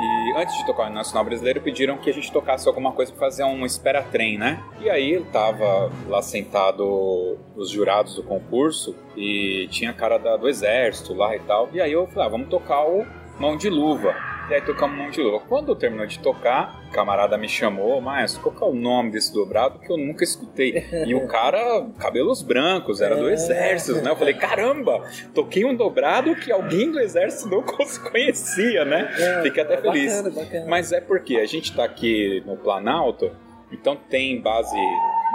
[0.00, 3.12] E antes de tocar o hino nacional brasileiro, pediram que a gente tocasse alguma coisa
[3.12, 4.58] pra fazer um espera-trem, né?
[4.80, 11.14] E aí tava lá sentado os jurados do concurso e tinha cara da- do exército
[11.14, 11.68] lá e tal.
[11.72, 13.06] E aí eu falei, ah, vamos tocar o
[13.38, 14.14] Mão de Luva.
[14.52, 15.40] E aí tocamos Mão de Luva.
[15.48, 19.32] Quando terminou de tocar, o camarada me chamou, maestro, qual que é o nome desse
[19.32, 20.86] dobrado que eu nunca escutei?
[21.06, 23.32] E o cara, cabelos brancos, era do É.
[23.32, 24.10] exército, né?
[24.10, 27.62] Eu falei, caramba, toquei um dobrado que alguém do exército não
[28.12, 29.10] conhecia, né?
[29.18, 30.22] É, Fiquei até é feliz.
[30.68, 33.30] Mas é porque a gente tá aqui no Planalto,
[33.72, 34.76] então tem base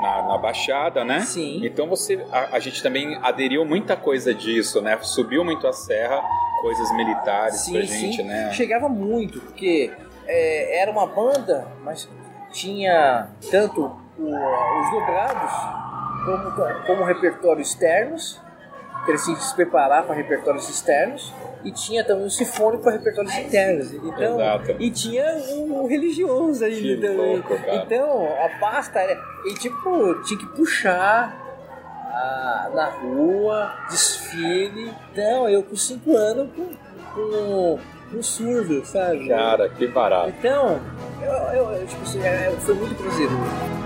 [0.02, 1.22] na, na Baixada, né?
[1.22, 1.62] Sim.
[1.66, 4.98] Então você, a, a gente também aderiu muita coisa disso, né?
[5.02, 6.22] Subiu muito a serra,
[6.62, 8.52] coisas militares pra gente, né?
[8.54, 9.92] Chegava muito, porque
[10.28, 12.08] é, era uma banda, mas
[12.52, 15.52] tinha tanto o- os dobrados
[16.26, 18.42] como, como repertórios externos,
[19.06, 21.34] que eles tinham que se preparar para repertórios externos,
[21.68, 23.94] e tinha também o sinfônico para repertórios internos.
[23.94, 24.76] Então, Exato.
[24.80, 25.26] E tinha
[25.58, 27.18] o religioso ainda Que também.
[27.18, 27.54] louco.
[27.68, 29.20] Então, a pasta era.
[29.46, 31.36] E tipo, tinha que puxar
[32.10, 34.92] ah, na rua, desfile.
[35.12, 36.68] Então, eu com 5 anos com,
[37.14, 37.80] com,
[38.12, 39.28] com surdo, sabe?
[39.28, 40.30] Cara, que barato.
[40.30, 40.80] Então,
[41.22, 43.77] eu, eu, eu, tipo assim, é, foi muito prazeroso.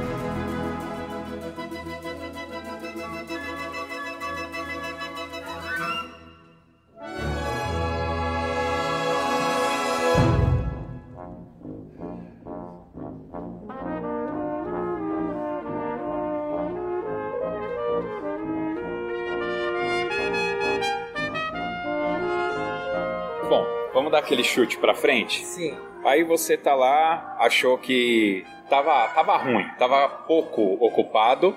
[24.42, 25.46] Aquele chute pra frente?
[25.46, 25.78] Sim.
[26.04, 31.56] Aí você tá lá, achou que tava, tava ruim, tava pouco ocupado.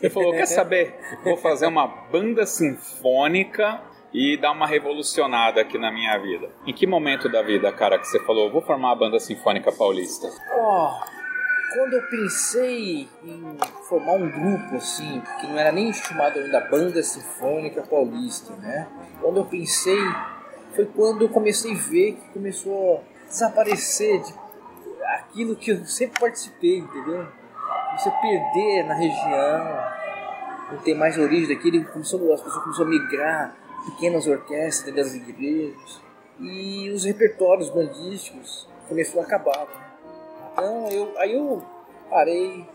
[0.00, 0.94] Ele falou: quer saber?
[1.24, 3.80] Vou fazer uma banda sinfônica
[4.12, 6.50] e dar uma revolucionada aqui na minha vida.
[6.66, 10.28] Em que momento da vida, cara, que você falou, vou formar a banda sinfônica paulista?
[10.56, 11.00] Ó,
[11.74, 17.00] quando eu pensei em formar um grupo assim, que não era nem chamado ainda Banda
[17.02, 18.88] Sinfônica Paulista, né?
[19.20, 20.00] Quando eu pensei,
[20.74, 24.34] foi quando eu comecei a ver que começou a desaparecer de
[25.16, 27.26] aquilo que eu sempre participei, entendeu?
[27.68, 33.56] A perder na região, não tem mais origem daquilo, começou, as pessoas começaram a migrar,
[33.86, 36.00] pequenas orquestras das igrejas,
[36.38, 39.66] e os repertórios bandísticos começaram a acabar.
[39.66, 39.90] né?
[40.52, 41.62] Então eu, aí eu
[42.08, 42.66] parei,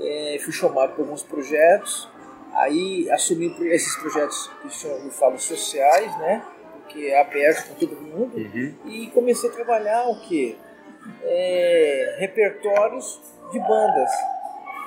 [0.00, 2.08] é, fui chamado para alguns projetos
[2.54, 6.44] Aí assumi esses projetos que eu falo sociais, né?
[6.92, 8.36] Que é aberto para todo mundo.
[8.36, 8.74] Uhum.
[8.86, 10.56] E comecei a trabalhar o quê?
[11.22, 14.10] É, repertórios de bandas.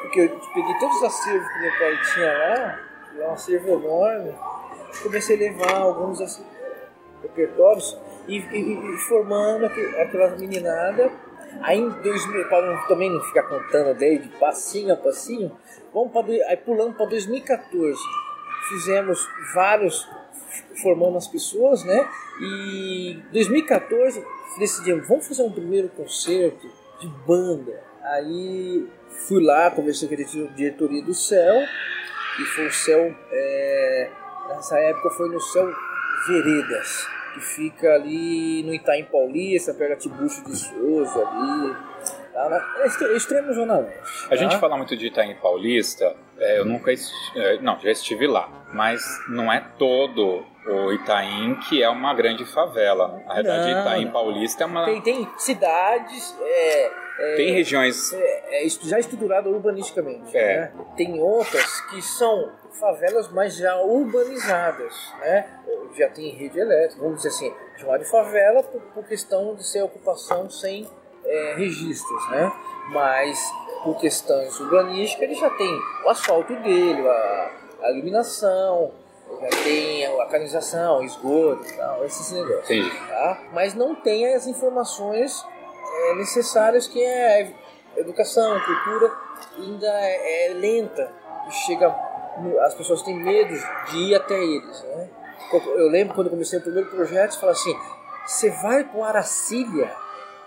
[0.01, 2.79] Porque eu peguei todos os acervos que meu pai tinha lá,
[3.19, 4.35] é um acervo enorme.
[5.01, 6.45] Comecei a levar alguns assim,
[7.21, 11.11] repertórios e, e, e formando aquela meninada.
[11.61, 15.51] Aí em 2000, para também não ficar contando desde passinho a passinho,
[15.93, 17.97] vamos para, aí pulando para 2014.
[18.69, 20.07] Fizemos vários,
[20.81, 22.07] formando as pessoas, né?
[22.41, 24.23] E 2014
[24.59, 27.83] decidimos, vamos fazer um primeiro concerto de banda.
[28.03, 28.87] Aí
[29.27, 31.55] fui lá, conversei com a diretoria do Céu,
[32.39, 34.09] e foi o Céu, é,
[34.49, 35.73] nessa época foi no Céu
[36.27, 41.75] Veredas que fica ali no Itaim Paulista, pega Tibucho de Souza ali.
[42.35, 44.27] Tá é extremo Zona Leste.
[44.29, 48.27] A gente fala muito de Itaim Paulista, é, eu nunca estive, é, não, já estive
[48.27, 53.23] lá, mas não é todo o Itaim que é uma grande favela.
[53.25, 54.83] Na verdade, não, Itaim Paulista é uma.
[54.83, 56.35] Tem, tem cidades.
[56.41, 58.11] É, é, tem regiões.
[58.11, 60.33] É, já estruturada urbanisticamente.
[60.33, 60.73] Né?
[60.97, 65.47] Tem outras que são favelas, mas já urbanizadas, né?
[65.97, 69.81] Já tem rede elétrica, vamos dizer assim, chamar de favela por, por questão de ser
[69.81, 70.85] ocupação sem
[71.25, 72.51] é, registros, né?
[72.89, 73.39] Mas
[73.83, 77.51] por questões urbanísticas ele já tem o asfalto dele, a,
[77.83, 78.91] a iluminação,
[79.41, 82.67] já tem a canalização, esgoto, tal, esses negócios.
[82.67, 82.89] Sim.
[83.07, 83.39] Tá?
[83.53, 85.45] Mas não tem as informações
[86.09, 87.53] é, necessárias que é
[87.97, 89.11] educação, cultura,
[89.57, 91.11] ainda é, é lenta
[91.47, 91.93] e chega
[92.65, 93.55] as pessoas têm medo
[93.89, 94.83] de ir até eles.
[94.83, 95.09] Né?
[95.53, 97.77] Eu lembro quando comecei o primeiro projeto, você fala assim:
[98.25, 99.91] você vai para o Aracília?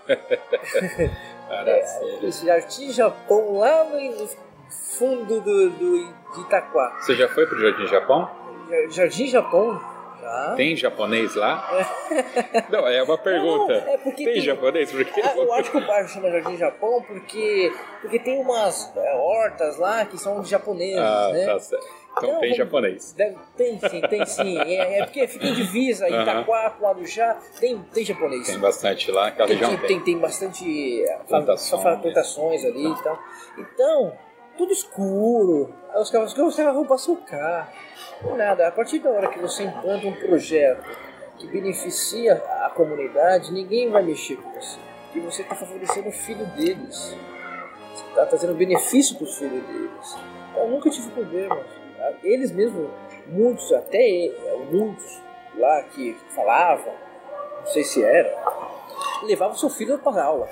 [1.51, 4.29] É, Jardim Japão lá no
[4.99, 6.99] fundo do, do, de Itaquá.
[7.01, 8.31] Você já foi para o Jardim Japão?
[8.91, 9.81] Jardim Japão?
[10.23, 10.55] Ah.
[10.57, 11.87] Tem japonês lá?
[12.69, 13.81] Não, é uma pergunta.
[13.81, 14.93] Não, é porque tem, tem japonês?
[14.93, 15.21] Porque...
[15.23, 19.79] Ah, eu acho que o bairro chama Jardim Japão porque, porque tem umas é, hortas
[19.79, 21.47] lá que são de japoneses, ah, né?
[21.47, 21.87] Tá certo.
[22.19, 23.13] Então, então tem japonês.
[23.17, 24.59] Deve, tem sim, tem sim.
[24.59, 26.09] É, é, porque fica em divisa.
[26.09, 28.47] Itaquá com Arujá, tem, tem japonês.
[28.47, 29.87] Tem bastante lá, aquela região tem.
[29.87, 33.19] Tem, tem bastante é, plantações, plantações ali e tal.
[33.57, 34.13] Então,
[34.57, 35.73] tudo escuro.
[35.95, 37.73] Os caras, os caras vão passar o carro.
[38.23, 38.69] Não nada.
[38.69, 40.85] A partir da hora que você implanta um projeto
[41.39, 44.79] que beneficia a comunidade, ninguém vai mexer com você.
[45.05, 47.17] Porque você está favorecendo o filho deles.
[47.95, 50.17] Você está trazendo benefício para os filhos deles.
[50.51, 51.78] Então, eu nunca tive problema.
[52.23, 52.91] Eles mesmos,
[53.27, 54.31] muitos, até
[54.71, 55.21] muitos
[55.57, 56.93] lá que falavam,
[57.61, 58.35] não sei se era,
[59.23, 60.49] levavam seu filho para a aula.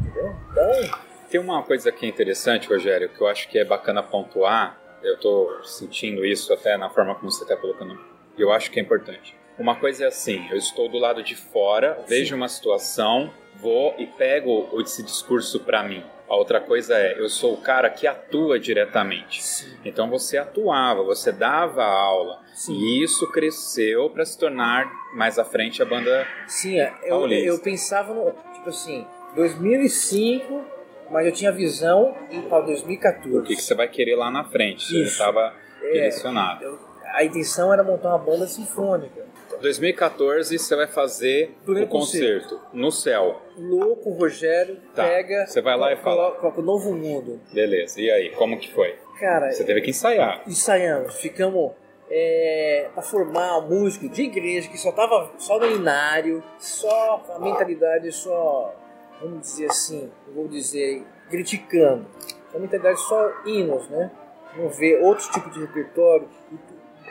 [0.00, 0.34] Entendeu?
[0.50, 4.78] Então tem uma coisa aqui interessante, Rogério, que eu acho que é bacana pontuar.
[5.00, 7.98] Eu estou sentindo isso até na forma como você está colocando.
[8.36, 9.38] E eu acho que é importante.
[9.56, 12.04] Uma coisa é assim: eu estou do lado de fora, Sim.
[12.08, 16.04] vejo uma situação, vou e pego esse discurso para mim.
[16.30, 19.42] A outra coisa é, eu sou o cara que atua diretamente.
[19.42, 19.76] Sim.
[19.84, 22.40] Então você atuava, você dava aula.
[22.54, 22.72] Sim.
[22.72, 27.58] E isso cresceu para se tornar mais à frente a banda Sim, é, eu, eu
[27.58, 28.30] pensava no.
[28.54, 32.14] Tipo assim, 2005 mas eu tinha visão
[32.48, 33.36] para 2014.
[33.36, 34.86] O que, que você vai querer lá na frente?
[34.86, 36.62] Você estava é, direcionado.
[36.62, 36.78] Eu,
[37.12, 39.19] a intenção era montar uma banda sinfônica.
[39.60, 43.42] 2014 você vai fazer o concerto, concerto, no céu.
[43.56, 45.04] Louco, Rogério, tá.
[45.04, 45.46] pega.
[45.46, 46.32] Você vai lá e fala.
[46.32, 47.40] Coloca o Novo Mundo.
[47.52, 48.96] Beleza, e aí, como que foi?
[49.18, 49.52] Cara.
[49.52, 50.42] Você teve que ensaiar.
[50.46, 51.72] Ensaiamos, ficamos.
[52.12, 57.38] É, para formar um músico de igreja que só tava só no inário, só a
[57.38, 58.74] mentalidade só
[59.20, 62.06] vamos dizer assim, vou dizer, criticando.
[62.54, 64.10] A mentalidade só hinos, né?
[64.56, 66.28] Não ver outros tipos de repertório,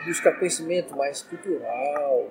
[0.04, 2.28] buscar conhecimento mais cultural,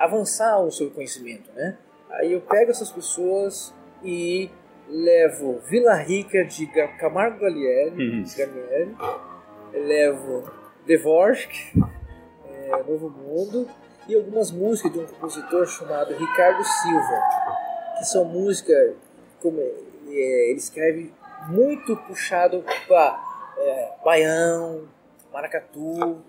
[0.00, 1.76] avançar o seu conhecimento, né?
[2.10, 4.50] Aí eu pego essas pessoas e
[4.88, 6.66] levo Vila Rica de
[6.98, 8.24] Camargo Gallieri, uhum.
[8.36, 8.96] Gallieri
[9.72, 10.50] levo
[10.86, 11.72] Dvorak,
[12.48, 13.68] é, Novo Mundo,
[14.08, 17.50] e algumas músicas de um compositor chamado Ricardo Silva
[17.98, 18.94] que são músicas,
[19.42, 21.12] como é, ele escreve
[21.48, 23.22] muito puxado para
[23.58, 24.88] é, baião,
[25.30, 26.22] maracatu.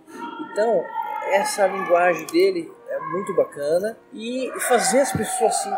[0.51, 0.83] Então,
[1.31, 2.71] essa linguagem dele
[3.11, 5.73] muito bacana e fazer as pessoas assim,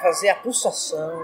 [0.00, 1.22] fazer a pulsação,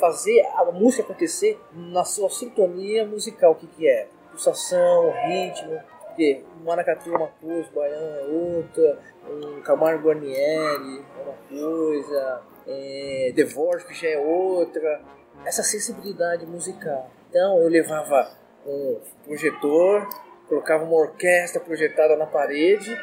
[0.00, 4.08] fazer a música acontecer na sua sintonia musical, o que, que é?
[4.30, 11.04] Pulsação, ritmo, porque o maracatu é uma coisa, o baião é outra, o Camargo Guarnieri
[11.18, 15.02] é uma coisa, é, que já é outra,
[15.44, 17.10] essa sensibilidade musical.
[17.28, 18.30] Então eu levava
[18.66, 20.08] um projetor,
[20.48, 22.96] colocava uma orquestra projetada na parede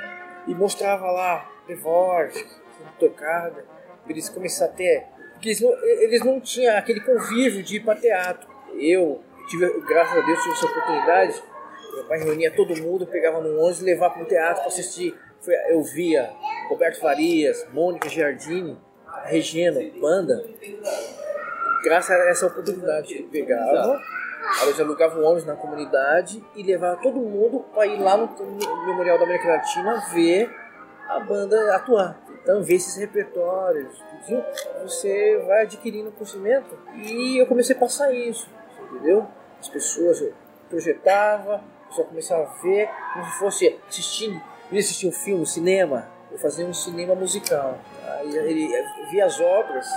[0.48, 2.46] e mostrava lá Dvorak
[3.00, 3.66] tocada.
[4.08, 5.06] Eles começaram a ter.
[5.34, 8.48] Porque eles não, eles não tinham aquele convívio de ir para teatro.
[8.78, 11.44] Eu tive, graças a Deus, tive essa oportunidade.
[11.94, 15.18] Meu pai reunia todo mundo, pegava no ônibus e levava para o teatro para assistir.
[15.42, 16.30] Foi, eu via
[16.70, 18.78] Roberto Farias, Mônica Giardini,
[19.24, 20.46] Regina, banda.
[21.84, 24.02] Graças a essa oportunidade, eu pegava,
[24.64, 28.30] eles alugavam ônibus na comunidade e levava todo mundo para ir lá no,
[28.86, 30.50] Memorial da América Latina ver
[31.08, 32.20] a banda atuar.
[32.42, 34.44] Então, ver esses repertórios, tudinho,
[34.84, 36.78] você vai adquirindo conhecimento.
[36.96, 38.48] E eu comecei a passar isso,
[38.92, 39.28] entendeu?
[39.60, 40.34] As pessoas, eu
[40.70, 44.40] projetava, a pessoa começava a ver, como se fosse assistindo,
[44.72, 47.80] eu assistir um filme, um cinema, eu fazia um cinema musical.
[48.20, 48.68] Aí ele
[49.10, 49.88] via as obras,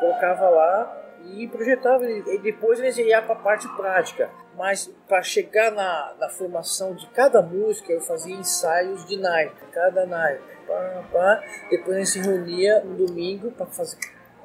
[0.00, 4.30] colocava lá e projetava, e depois ele ia para a parte prática.
[4.56, 10.06] Mas para chegar na, na formação de cada música, eu fazia ensaios de naipe, cada
[10.06, 10.42] naipe.
[10.66, 11.44] Pá, pá.
[11.70, 13.66] Depois a gente se reunia no domingo para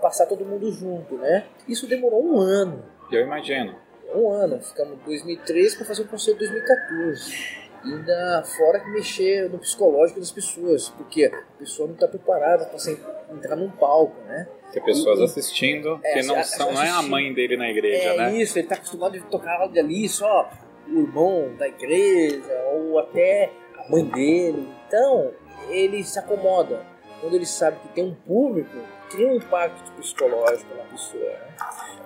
[0.01, 1.45] passar todo mundo junto, né?
[1.67, 2.83] Isso demorou um ano.
[3.11, 3.75] Eu imagino.
[4.13, 9.49] Um ano, ficamos em 2013 para fazer o concerto de 2014 ainda fora que mexer
[9.49, 14.47] no psicológico das pessoas, porque a pessoa não está preparada para entrar num palco, né?
[14.71, 18.09] Tem pessoas e, assistindo é, que não, são, não é a mãe dele na igreja,
[18.09, 18.35] é né?
[18.37, 20.49] isso, ele está acostumado a tocar ali só
[20.87, 24.67] o irmão da igreja ou até a mãe dele.
[24.87, 25.31] Então,
[25.69, 26.85] ele se acomoda.
[27.21, 28.75] Quando ele sabe que tem um público,
[29.09, 31.23] cria um impacto psicológico na pessoa.
[31.23, 31.55] Né?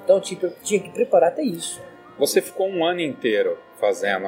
[0.03, 1.81] Então, tipo, eu tinha que preparar até isso.
[2.19, 4.27] Você ficou um ano inteiro fazendo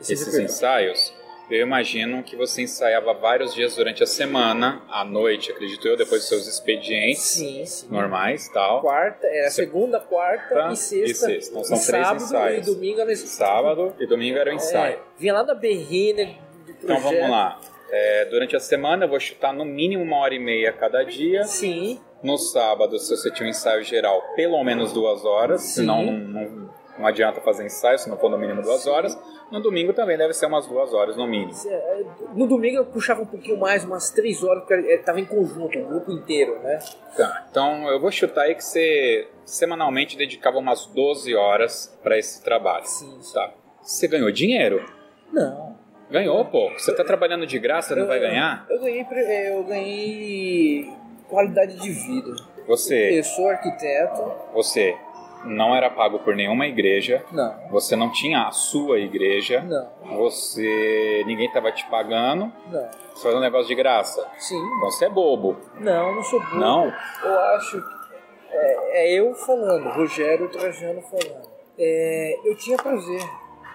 [0.00, 1.12] esses ensaios,
[1.50, 6.22] eu imagino que você ensaiava vários dias durante a semana, à noite, acredito eu, depois
[6.22, 7.88] dos seus expedientes sim, sim.
[7.90, 8.80] normais tal.
[8.80, 11.10] Quarta, era segunda, quarta e sexta.
[11.10, 11.50] E sexta.
[11.50, 12.66] Então são três sábado ensaios.
[12.66, 14.94] E domingo era Sábado e domingo era o ensaio.
[14.94, 16.38] É, vinha lá da do projeto.
[16.82, 17.60] Então vamos lá.
[17.90, 21.44] É, durante a semana eu vou chutar no mínimo uma hora e meia cada dia.
[21.44, 22.00] Sim.
[22.22, 25.74] No sábado, se você tinha um ensaio geral, pelo menos duas horas, Sim.
[25.74, 29.16] senão não, não, não adianta fazer ensaio se não for no mínimo duas horas.
[29.54, 31.52] No domingo também deve ser umas duas horas, no mínimo.
[31.64, 35.78] É, no domingo eu puxava um pouquinho mais, umas três horas, porque estava em conjunto,
[35.78, 36.80] o grupo inteiro, né?
[37.16, 42.42] Tá, então eu vou chutar aí que você semanalmente dedicava umas 12 horas para esse
[42.42, 42.84] trabalho.
[42.84, 43.32] Sim, sim.
[43.32, 43.54] Tá.
[43.80, 44.84] Você ganhou dinheiro?
[45.32, 45.76] Não.
[46.10, 46.70] Ganhou, pô.
[46.70, 48.66] Você está trabalhando de graça, não eu, vai ganhar?
[48.68, 49.06] Eu ganhei,
[49.52, 50.92] eu ganhei
[51.28, 52.34] qualidade de vida.
[52.66, 53.20] Você.
[53.20, 54.32] Eu sou arquiteto.
[54.52, 54.96] Você
[55.44, 57.24] não era pago por nenhuma igreja.
[57.30, 57.68] Não.
[57.70, 59.60] Você não tinha a sua igreja.
[59.62, 60.16] Não.
[60.16, 61.22] Você.
[61.26, 62.52] ninguém estava te pagando.
[62.70, 62.88] Não.
[63.14, 64.26] Você faz um negócio de graça.
[64.38, 64.56] Sim.
[64.56, 65.56] Então você é bobo.
[65.78, 66.56] Não, não sou bobo.
[66.56, 66.92] Não?
[67.22, 68.04] Eu acho que.
[68.50, 71.48] É, é eu falando, Rogério Trajano falando.
[71.78, 73.22] É, eu tinha prazer.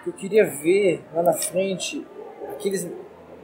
[0.06, 2.06] Eu queria ver lá na frente
[2.50, 2.90] aqueles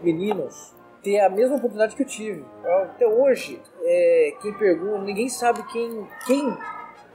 [0.03, 2.45] meninos ter a mesma oportunidade que eu tive.
[2.83, 6.59] Até hoje, é, quem pergunta, ninguém sabe quem, quem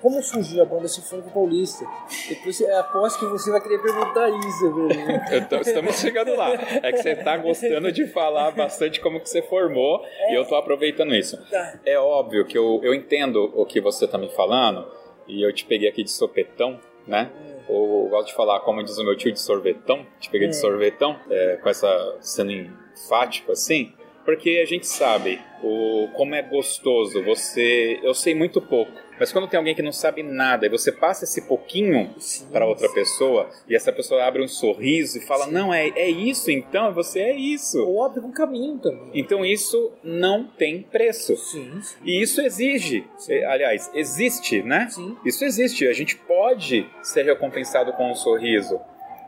[0.02, 1.86] como surgiu a banda Sinfônica Paulista?
[2.28, 5.48] Depois é, aposto que você vai querer perguntar isso, velho.
[5.48, 6.54] Tô, estamos chegando lá.
[6.54, 10.34] É que você tá gostando de falar bastante como que você formou é.
[10.34, 11.38] e eu tô aproveitando isso.
[11.50, 11.80] Tá.
[11.86, 14.92] É óbvio que eu, eu entendo o que você tá me falando
[15.28, 17.32] e eu te peguei aqui de sopetão, né?
[17.48, 17.72] É.
[17.72, 20.06] Ou eu gosto de falar, como diz o meu tio, de sorvetão.
[20.20, 20.60] Te peguei de é.
[20.60, 23.94] sorvetão, é, com essa sendo enfático assim
[24.26, 29.48] porque a gente sabe o como é gostoso você eu sei muito pouco mas quando
[29.48, 32.10] tem alguém que não sabe nada e você passa esse pouquinho
[32.52, 35.52] para outra pessoa e essa pessoa abre um sorriso e fala, sim.
[35.52, 37.86] não, é, é isso então, você é isso.
[37.86, 39.12] Ou abre um caminho também.
[39.14, 41.38] Então isso não tem preço.
[41.38, 41.98] Sim, sim.
[42.04, 44.88] E isso exige, eh, aliás, existe, né?
[44.90, 45.16] Sim.
[45.24, 45.88] Isso existe.
[45.88, 48.82] A gente pode ser recompensado com um sorriso.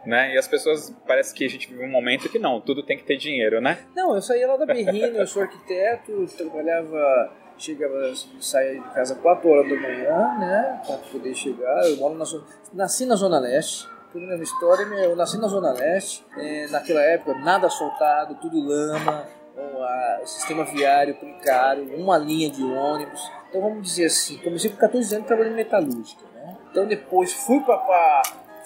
[0.05, 0.33] Né?
[0.33, 3.03] E as pessoas, parece que a gente vive um momento que não, tudo tem que
[3.03, 3.79] ter dinheiro, né?
[3.95, 9.49] Não, eu saía lá da Berrina, eu sou arquiteto, trabalhava chegava, saía de casa 4
[9.49, 11.89] horas da manhã, né, para poder chegar.
[11.89, 15.71] Eu moro na zona, nasci na Zona Leste, tudo mesma história, eu nasci na Zona
[15.71, 19.25] Leste, é, naquela época nada asfaltado, tudo lama,
[20.21, 23.21] o sistema viário precário, uma linha de ônibus.
[23.49, 26.57] Então vamos dizer assim, comecei com 14 anos trabalhando em metalúrgica, né?
[26.71, 28.21] Então depois fui para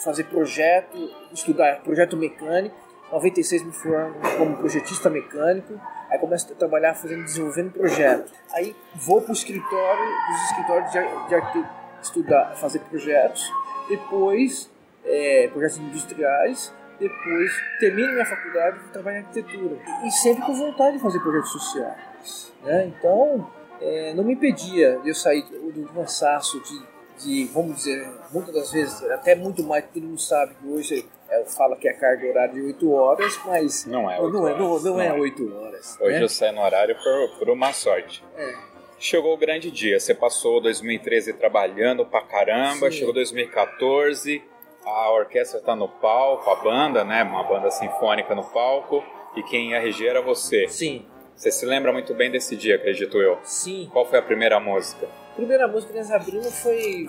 [0.08, 0.98] fazer projeto,
[1.34, 2.76] estudar projeto mecânico,
[3.12, 5.80] 96 me formei como projetista mecânico,
[6.10, 8.32] Aí começo a trabalhar fazendo, desenvolvendo projetos.
[8.54, 11.66] Aí vou para o escritório, dos escritórios de, de arte,
[12.02, 13.52] estudar, fazer projetos.
[13.90, 14.70] Depois,
[15.04, 16.74] é, projetos industriais.
[16.98, 19.78] Depois, termino minha faculdade e trabalho em arquitetura.
[20.06, 22.54] E sempre com vontade de fazer projetos sociais.
[22.64, 22.86] Né?
[22.88, 23.52] Então,
[23.82, 26.82] é, não me impedia de eu sair do cansaço de,
[27.24, 31.44] de, vamos dizer, muitas das vezes, até muito mais, todo mundo sabe que hoje é,
[31.46, 34.58] fala que é carga horária de 8 horas, mas Não é não, 8 não é,
[34.58, 35.14] não, horas, não não é é.
[35.14, 35.98] 8 horas.
[36.00, 36.24] Hoje né?
[36.24, 38.24] eu saio no horário por, por uma sorte.
[38.38, 38.54] É.
[39.00, 40.00] Chegou o grande dia.
[40.00, 42.98] Você passou 2013 trabalhando pra caramba, Sim.
[42.98, 44.42] chegou 2014,
[44.86, 47.22] a orquestra tá no palco, a banda, né?
[47.24, 49.04] Uma banda sinfônica no palco,
[49.36, 50.68] e quem ia reger era você.
[50.68, 51.06] Sim,
[51.36, 53.38] Você se lembra muito bem desse dia, acredito eu.
[53.44, 53.88] sim.
[53.94, 55.08] Qual foi a primeira música?
[55.34, 57.08] A primeira música que nós abrimos foi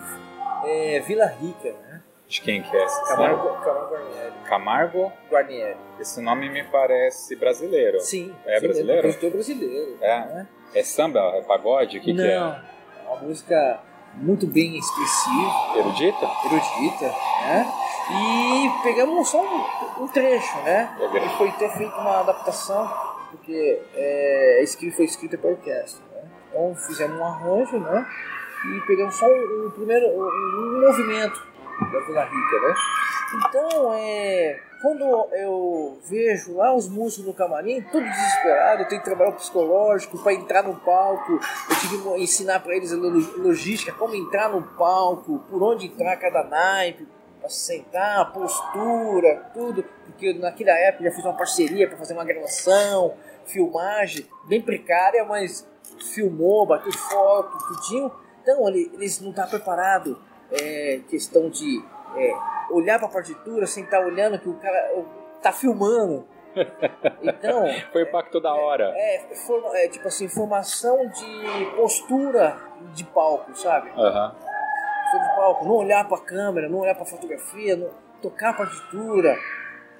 [0.64, 2.02] é, Vila Rica, né?
[2.28, 2.80] De quem que é?
[2.80, 3.06] Lembra?
[3.08, 4.32] Camargo, Camargo Guarnieri.
[4.44, 5.12] Camargo?
[5.30, 5.76] Guarnieri.
[5.98, 8.00] Esse nome me parece brasileiro.
[8.00, 8.34] Sim.
[8.44, 9.02] É sim, brasileiro?
[9.02, 9.98] compositor brasileiro.
[10.02, 10.18] É?
[10.26, 10.48] né?
[10.74, 11.20] É samba?
[11.36, 11.96] É pagode?
[11.98, 12.62] O que, que Não, é?
[13.06, 13.80] uma música
[14.14, 16.30] muito bem expressiva, Erudita?
[16.44, 17.72] erudita, né?
[18.10, 20.94] E pegamos só um, um trecho, né?
[21.00, 21.20] Ok.
[21.22, 22.90] E foi ter feito uma adaptação,
[23.30, 26.22] porque é, escrito, foi escrita para orquestra, né?
[26.50, 28.06] Então fizemos um arranjo, né?
[28.66, 31.42] E pegamos só um, um primeiro um, um movimento
[31.92, 32.74] da Vila Rica, né?
[33.36, 39.04] Então, é, quando eu vejo lá os músicos no camarim, tudo desesperado, eu tenho que
[39.04, 43.42] trabalhar o psicológico para entrar no palco, eu tive que ensinar para eles a lo-
[43.42, 47.06] logística, como entrar no palco, por onde entrar cada naipe,
[47.38, 52.14] para sentar, a postura, tudo, porque naquela época eu já fiz uma parceria para fazer
[52.14, 53.14] uma gravação,
[53.46, 55.66] filmagem, bem precária, mas
[56.14, 58.10] filmou, bateu foto, tudinho.
[58.50, 60.16] Então, ele- eles não estavam preparados,
[60.50, 61.84] é, questão de
[62.16, 62.32] é,
[62.70, 65.02] olhar para a partitura sem estar olhando que o cara ó,
[65.42, 66.26] tá filmando.
[67.22, 68.90] Então, Foi impacto da hora.
[68.96, 72.56] é, forma- é, tipo assim, formação de postura
[72.94, 73.90] de palco, sabe?
[73.90, 74.34] Aham.
[75.02, 77.90] Postura de palco, não olhar para a câmera, não olhar para a fotografia, não,
[78.22, 79.38] tocar a partitura,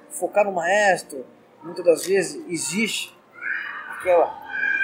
[0.09, 1.23] focar no maestro.
[1.63, 3.15] Muitas das vezes existe
[3.99, 4.35] aquela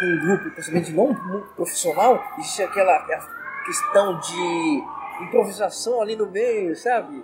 [0.04, 4.84] um grupo principalmente não profissional, existe aquela aquela questão de
[5.22, 7.24] improvisação ali no meio, sabe?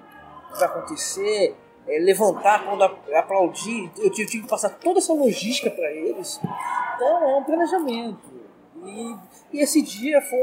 [0.52, 1.56] Vai acontecer,
[1.88, 3.92] é, levantar quando aplaudir.
[3.98, 6.40] Eu tive, tive que passar toda essa logística para eles.
[6.96, 8.42] Então é um planejamento.
[8.84, 9.16] E,
[9.54, 10.40] e esse dia foi,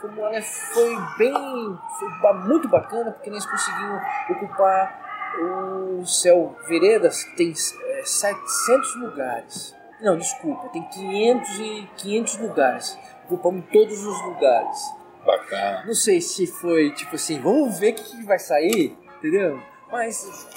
[0.00, 1.78] foi, né, foi bem.
[1.98, 4.00] Foi muito bacana porque nós conseguimos
[4.30, 5.08] ocupar
[5.38, 9.74] o Céu Veredas, que tem é, 700 lugares.
[10.00, 12.98] Não, desculpa, tem 500, e 500 lugares.
[13.26, 14.97] Ocupamos todos os lugares.
[15.28, 15.84] Bacana.
[15.86, 19.60] Não sei se foi tipo assim, vamos ver o que, que vai sair, entendeu?
[19.92, 20.48] Mas,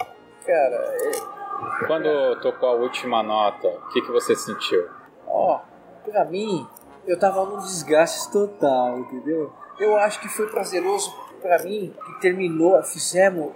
[0.46, 4.88] cara, é, Quando tocou a última nota, o que, que você sentiu?
[5.28, 5.60] ó,
[6.06, 6.66] pra mim,
[7.06, 9.52] eu tava num desgaste total, entendeu?
[9.78, 13.52] Eu acho que foi prazeroso pra mim que terminou, fizemos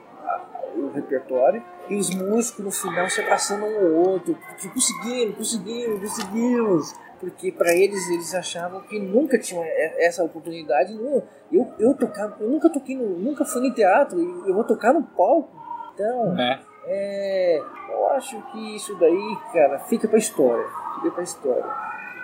[0.76, 6.00] o repertório e os músicos no final se abraçando um ao outro, porque conseguimos, conseguimos,
[6.02, 6.94] conseguimos.
[7.20, 10.94] Porque pra eles, eles achavam que nunca tinham essa oportunidade.
[10.94, 14.64] Não, eu, eu, tocava, eu nunca toquei, no, nunca fui no teatro, e eu vou
[14.64, 15.50] tocar no palco.
[15.94, 16.60] Então, É.
[16.88, 20.66] é, eu acho que isso daí, cara, fica pra história.
[20.96, 21.66] Fica pra história.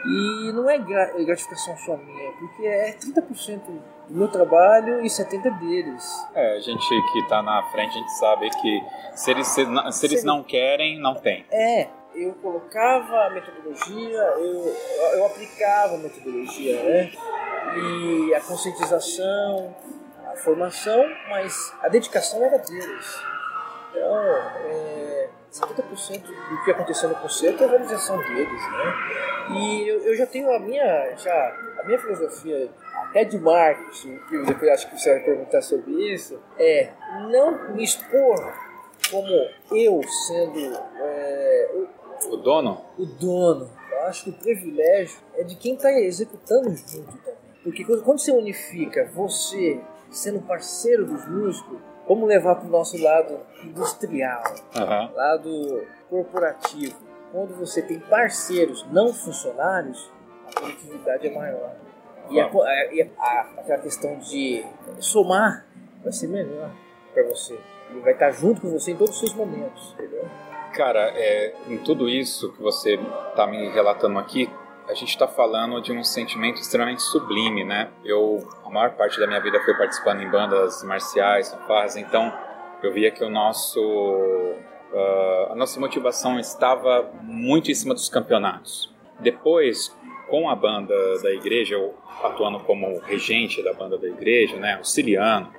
[0.04, 3.62] E não é gra- gratificação só minha, porque é 30%
[4.10, 6.28] do meu trabalho e 70% deles.
[6.34, 6.84] É, a gente
[7.14, 8.84] que tá na frente, a gente sabe que
[9.14, 11.46] se eles, se, não- se eles não querem, não tem.
[11.52, 14.76] É, eu colocava a metodologia, eu,
[15.16, 17.12] eu aplicava a metodologia, né?
[17.76, 19.76] E a conscientização,
[20.32, 23.22] a formação, mas a dedicação era deles.
[23.92, 24.26] Então,
[24.66, 28.94] é, 70% do que aconteceu no concerto é a realização deles, né?
[29.52, 32.70] E eu, eu já tenho a minha, já, a minha filosofia
[33.10, 36.92] até de marketing, que depois acho que você vai perguntar sobre isso, é
[37.30, 38.54] não me expor
[39.12, 41.70] como eu sendo é,
[42.30, 42.82] o- dono?
[42.98, 43.70] o dono.
[43.92, 47.42] Eu acho que o privilégio é de quem está executando junto também.
[47.64, 53.38] Porque quando, você unifica você sendo parceiro dos músicos, vamos levar para o nosso lado
[53.64, 54.44] industrial,
[54.76, 55.12] Aham.
[55.14, 56.98] lado corporativo.
[57.32, 60.12] Quando você tem parceiros não funcionários,
[60.48, 61.76] a produtividade é maior.
[62.30, 64.66] E, a, a- e a- aquela questão de
[65.00, 65.66] somar
[66.04, 66.72] vai ser melhor
[67.14, 67.58] para você.
[67.90, 70.26] Ele vai estar junto com você em todos os seus momentos, entendeu?
[70.74, 72.98] Cara, é, em tudo isso que você
[73.36, 74.50] tá me relatando aqui,
[74.88, 77.90] a gente tá falando de um sentimento extremamente sublime, né?
[78.04, 82.34] Eu, a maior parte da minha vida foi participando em bandas marciais, fanfarras, então
[82.82, 83.80] eu via que o nosso,
[84.94, 88.94] ah, a nossa motivação estava muito em cima dos campeonatos.
[89.20, 89.96] Depois,
[90.30, 91.94] com a banda da igreja, eu
[92.24, 95.50] atuando como regente da banda da igreja, né, auxiliando,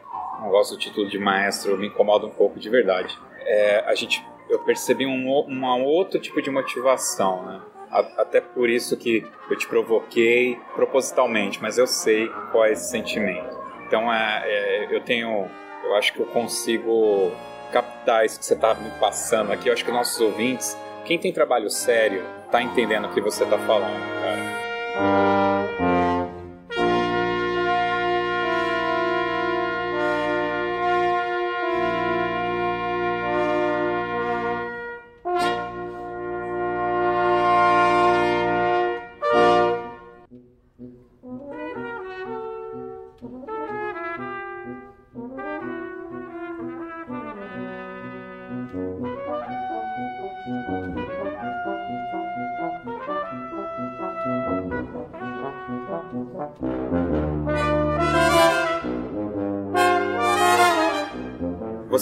[0.40, 3.16] não gosto do título de maestro, me incomoda um pouco de verdade.
[3.44, 7.60] É, a gente, eu percebi um, uma outro tipo de motivação, né?
[7.90, 13.54] Até por isso que eu te provoquei propositalmente, mas eu sei qual é esse sentimento.
[13.86, 15.46] Então, é, é, eu tenho,
[15.84, 17.30] eu acho que eu consigo
[17.70, 19.68] captar isso que você está me passando aqui.
[19.68, 23.58] Eu acho que nossos ouvintes, quem tem trabalho sério, tá entendendo o que você está
[23.58, 25.31] falando, cara.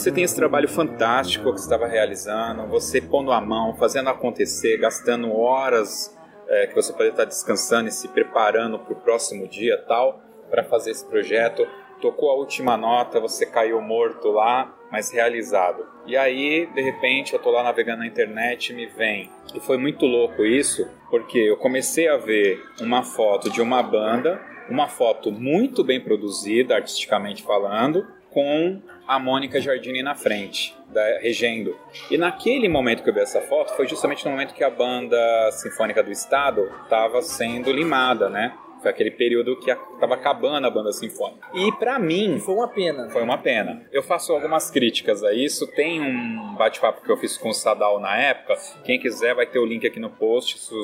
[0.01, 5.30] Você tem esse trabalho fantástico que estava realizando, você pondo a mão, fazendo acontecer, gastando
[5.30, 6.16] horas
[6.48, 10.64] é, que você poderia estar descansando e se preparando para o próximo dia tal, para
[10.64, 11.68] fazer esse projeto.
[12.01, 15.84] Tocou a última nota, você caiu morto lá, mas realizado.
[16.07, 19.30] E aí, de repente, eu tô lá navegando na internet e me vem.
[19.55, 24.40] E foi muito louco isso, porque eu comecei a ver uma foto de uma banda,
[24.66, 31.76] uma foto muito bem produzida, artisticamente falando, com a Mônica Jardini na frente, da, regendo.
[32.11, 35.51] E naquele momento que eu vi essa foto, foi justamente no momento que a banda
[35.53, 38.55] sinfônica do estado estava sendo limada, né?
[38.81, 41.47] Foi aquele período que estava acabando a banda sinfônica.
[41.53, 42.39] E para mim.
[42.41, 43.11] Foi uma pena.
[43.11, 43.87] Foi uma pena.
[43.93, 45.66] Eu faço algumas críticas a isso.
[45.66, 48.57] Tem um bate-papo que eu fiz com o Sadal na época.
[48.85, 50.59] Quem quiser vai ter o link aqui no post.
[50.59, 50.74] Se,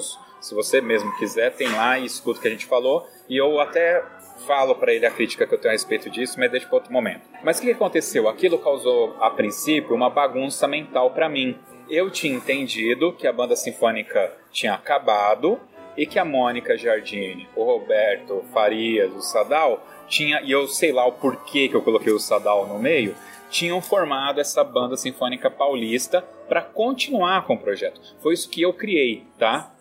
[0.41, 3.07] se você mesmo quiser, tem lá e escuta o que a gente falou.
[3.29, 4.05] E eu até
[4.47, 6.93] falo para ele a crítica que eu tenho a respeito disso, mas deixa para outro
[6.93, 7.23] momento.
[7.43, 8.29] Mas o que aconteceu?
[8.29, 11.59] Aquilo causou, a princípio, uma bagunça mental para mim.
[11.89, 15.61] Eu tinha entendido que a banda sinfônica tinha acabado
[15.97, 21.07] e que a Mônica Jardine, o Roberto Farias, o Sadal, tinha, e eu sei lá
[21.07, 23.15] o porquê que eu coloquei o Sadal no meio,
[23.49, 28.01] tinham formado essa banda sinfônica paulista para continuar com o projeto.
[28.21, 29.73] Foi isso que eu criei, tá?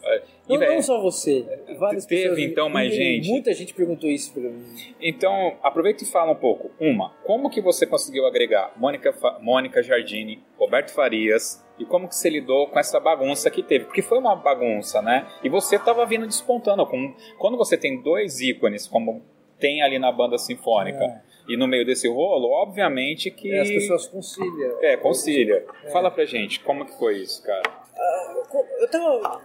[0.48, 1.46] Não, não só você.
[1.78, 3.28] Várias teve pessoas, então mais gente.
[3.28, 4.64] Muita gente perguntou isso para mim.
[5.02, 6.72] Então, aproveita e fala um pouco.
[6.80, 12.30] Uma, como que você conseguiu agregar Mônica, Mônica Jardini, Roberto Farias, e como que você
[12.30, 13.86] lidou com essa bagunça que teve?
[13.86, 15.28] Porque foi uma bagunça, né?
[15.44, 16.86] E você estava vindo despontando.
[16.86, 19.22] Com, quando você tem dois ícones, como
[19.60, 21.22] tem ali na banda sinfônica, é.
[21.48, 23.52] e no meio desse rolo, obviamente que...
[23.52, 24.78] É, as pessoas conciliam.
[24.82, 25.66] É, concilia.
[25.84, 25.92] É.
[25.92, 27.64] Fala pra gente, como que foi isso, cara?
[27.96, 29.42] Uh, eu tava...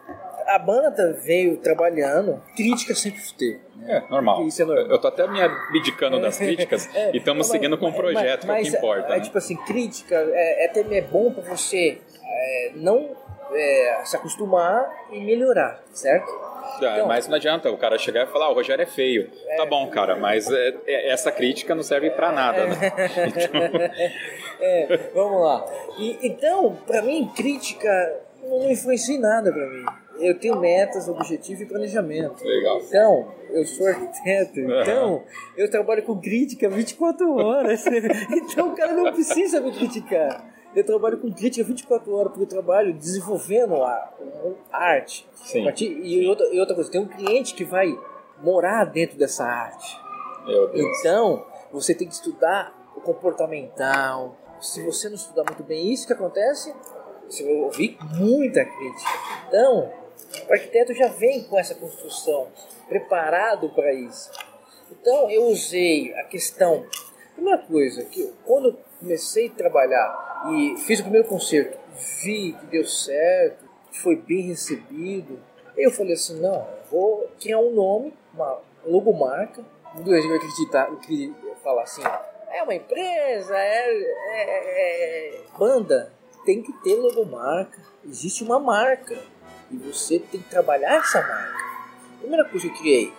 [0.51, 3.61] A banda veio trabalhando, crítica sempre teve.
[3.87, 4.47] É, normal.
[4.47, 4.87] Isso é normal.
[4.87, 8.47] Eu tô até me abdicando das críticas é, e estamos seguindo com o um projeto,
[8.47, 9.13] mas, que é o que importa.
[9.13, 9.21] É, né?
[9.21, 13.17] tipo assim, crítica é, é até é bom para você é, não
[13.53, 16.29] é, se acostumar e melhorar, certo?
[16.83, 19.31] É, então, mas não adianta o cara chegar e falar, ah, o Rogério é feio.
[19.49, 22.77] É, tá bom, cara, mas é, é, essa crítica não serve para nada, né?
[23.27, 25.15] Então...
[25.15, 25.67] vamos lá.
[25.99, 29.85] E, então, para mim, crítica não influencia em nada para mim.
[30.21, 32.45] Eu tenho metas, objetivo e planejamento.
[32.45, 32.81] Legal.
[32.81, 35.23] Então, eu sou arquiteto, então
[35.57, 37.85] eu trabalho com crítica 24 horas.
[38.31, 40.45] então o cara não precisa me criticar.
[40.75, 44.13] Eu trabalho com crítica 24 horas, porque eu trabalho desenvolvendo a,
[44.73, 45.29] a arte.
[45.35, 45.67] Sim.
[45.77, 47.99] E, outra, e outra coisa, tem um cliente que vai
[48.41, 49.99] morar dentro dessa arte.
[50.47, 50.99] Meu Deus.
[51.01, 54.37] Então, você tem que estudar o comportamental.
[54.61, 56.73] Se você não estudar muito bem isso que acontece,
[57.29, 59.11] você vai ouvir muita crítica.
[59.49, 59.91] Então,
[60.49, 62.49] o arquiteto já vem com essa construção,
[62.89, 64.31] preparado para isso.
[64.91, 66.85] Então, eu usei a questão.
[67.35, 71.79] Primeira coisa, que quando comecei a trabalhar e fiz o primeiro concerto,
[72.23, 75.41] vi que deu certo, foi bem recebido.
[75.77, 79.65] Eu falei assim, não, vou criar um nome, uma logomarca.
[79.95, 80.89] Ninguém vai acreditar,
[81.63, 82.03] falar assim,
[82.53, 83.91] é uma empresa, é,
[84.33, 86.13] é, é, banda.
[86.45, 89.19] Tem que ter logomarca, existe uma marca
[89.71, 91.61] e você tem que trabalhar essa marca.
[92.19, 93.13] Primeira coisa que eu criei,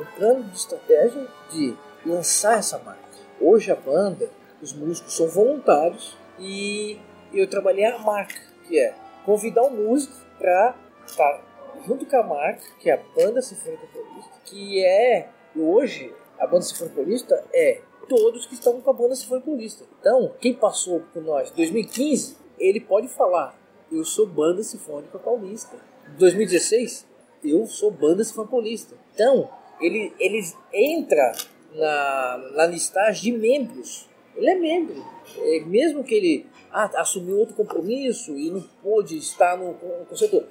[0.00, 3.02] um plano de estratégia de lançar essa marca.
[3.40, 4.30] Hoje a banda,
[4.60, 6.98] os músicos são voluntários, e
[7.32, 8.94] eu trabalhei a marca, que é
[9.24, 10.74] convidar o músico para
[11.06, 11.40] estar
[11.86, 16.62] junto com a marca, que é a Banda Sinfônica Paulista, que é, hoje, a Banda
[16.62, 19.84] Sinfônica Paulista é todos que estavam com a Banda Sinfônica Paulista.
[20.00, 23.56] Então, quem passou por nós em 2015, ele pode falar,
[23.90, 25.76] eu sou Banda Sinfônica Paulista.
[26.18, 27.06] Em 2016,
[27.44, 28.96] eu sou Banda Paulista.
[29.14, 29.48] Então,
[29.80, 30.44] ele, ele
[30.74, 31.32] entra
[31.72, 34.08] na, na listagem de membros.
[34.34, 34.96] Ele é membro
[35.36, 40.42] é, mesmo que ele ah, assumiu outro compromisso e não pôde estar no, no concerto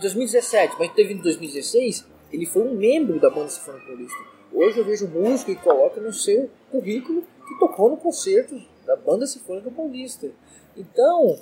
[0.00, 4.18] 2017, mas teve em 2016, ele foi um membro da banda Sinfônica Paulista.
[4.52, 9.26] Hoje eu vejo músico e coloca no seu currículo que tocou no concerto da Banda
[9.26, 10.30] Sinfônica Paulista.
[10.76, 11.36] Então,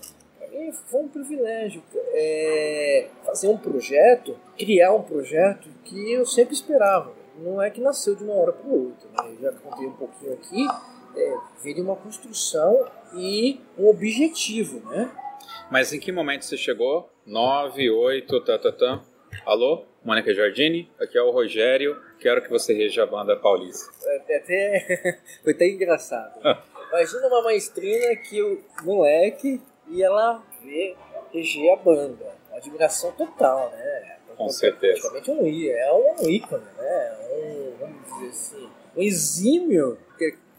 [0.86, 1.82] foi um privilégio
[2.12, 7.12] é, fazer um projeto, criar um projeto que eu sempre esperava.
[7.38, 9.08] Não é que nasceu de uma hora para outra.
[9.10, 9.36] Né?
[9.40, 10.66] Já contei um pouquinho aqui.
[11.16, 15.10] É, veio de uma construção e um objetivo, né?
[15.70, 17.08] Mas em que momento você chegou?
[17.26, 19.04] 9, 8, tá, tá, tá.
[19.46, 23.90] Alô, Mônica Jardini, aqui é o Rogério, quero que você reja a banda paulista.
[24.04, 26.40] É, até, foi até engraçado.
[26.90, 30.96] Imagina uma maestrina que o moleque ia lá ver,
[31.32, 32.34] reger a banda.
[32.48, 34.18] Uma admiração total, né?
[34.36, 35.08] Com certeza.
[35.10, 37.18] Praticamente um, é um ícone, né?
[37.32, 39.98] Um, vamos dizer assim, um exímio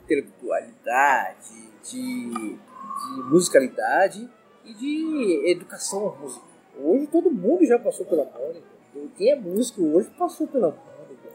[0.06, 4.30] intelectualidade, de, de musicalidade
[4.64, 6.48] e de educação musical.
[6.78, 8.66] Hoje todo mundo já passou pela Mônica.
[9.18, 11.30] Quem é músico hoje passou pela Mônica.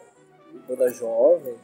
[0.68, 1.54] Banda jovem.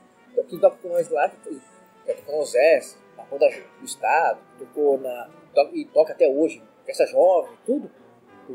[0.48, 2.80] Quem toca com nós lá, toca com o Zé,
[3.16, 3.48] na banda
[3.78, 5.28] do Estado, tocou na.
[5.72, 7.90] E toca até hoje, festa jovem, tudo.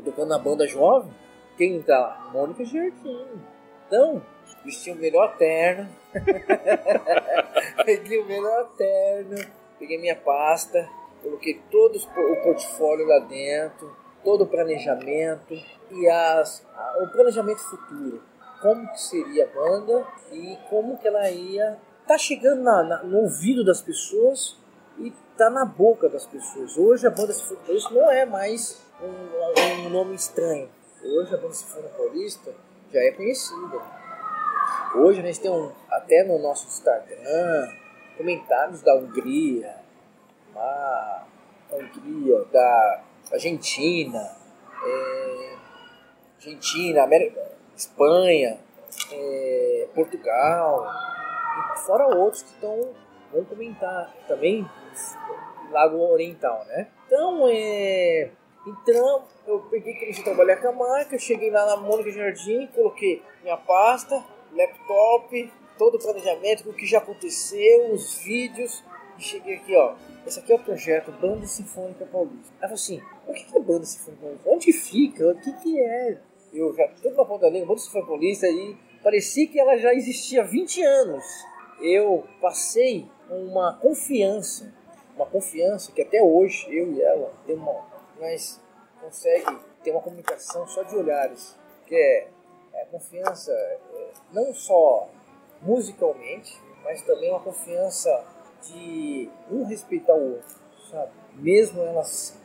[0.04, 1.12] Tocando na banda jovem.
[1.56, 2.30] Quem tá lá?
[2.32, 3.26] Mônica Jardim.
[3.86, 4.22] Então,
[4.64, 5.88] vestiu o melhor terno.
[7.84, 9.36] peguei o melhor terno,
[9.78, 10.88] peguei minha pasta,
[11.22, 13.94] coloquei todo o portfólio lá dentro,
[14.24, 15.54] todo o planejamento
[15.90, 16.66] e as,
[17.02, 18.22] o planejamento futuro.
[18.62, 23.18] Como que seria a banda e como que ela ia tá chegando na, na, no
[23.18, 24.56] ouvido das pessoas
[25.36, 26.76] tá na boca das pessoas.
[26.76, 30.68] Hoje a banda Sinfônica Paulista não é mais um, um nome estranho.
[31.02, 32.54] Hoje a banda Sinfônica Paulista
[32.92, 33.80] já é conhecida.
[34.94, 37.68] Hoje nós temos até no nosso Instagram
[38.16, 39.74] comentários da Hungria,
[40.54, 41.24] a
[41.72, 43.02] Hungria, da
[43.32, 44.36] Argentina,
[44.84, 45.54] é,
[46.36, 47.40] Argentina, América,
[47.74, 48.58] Espanha,
[49.10, 50.86] é, Portugal,
[51.86, 52.94] fora outros que estão
[53.32, 54.68] vão comentar também
[55.70, 56.88] Lago Oriental, né?
[57.06, 58.30] Então, é,
[58.66, 63.22] então eu peguei comecei a trabalhar com a marca, cheguei lá na Mônica Jardim, coloquei
[63.42, 64.22] minha pasta,
[64.52, 68.84] laptop, todo o planejamento, o que já aconteceu, os vídeos,
[69.18, 69.94] e cheguei aqui, ó.
[70.26, 72.52] Esse aqui é o projeto Banda Sinfônica Paulista.
[72.60, 74.50] Ela falou assim: o que é Banda Sinfônica Paulista?
[74.50, 75.28] Onde fica?
[75.28, 76.18] O que, que é?
[76.52, 79.92] Eu já tudo na ponta da língua, Banda Sinfônica Paulista, e parecia que ela já
[79.92, 81.24] existia há 20 anos.
[81.80, 84.72] Eu passei uma confiança,
[85.16, 88.60] uma confiança que até hoje eu e ela temos mas
[89.00, 92.28] consegue ter uma comunicação só de olhares, que é,
[92.74, 93.78] é confiança é,
[94.32, 95.08] não só
[95.60, 98.24] musicalmente, mas também uma confiança
[98.62, 100.56] de um respeitar o outro,
[100.90, 101.10] sabe?
[101.34, 102.38] Mesmo elas,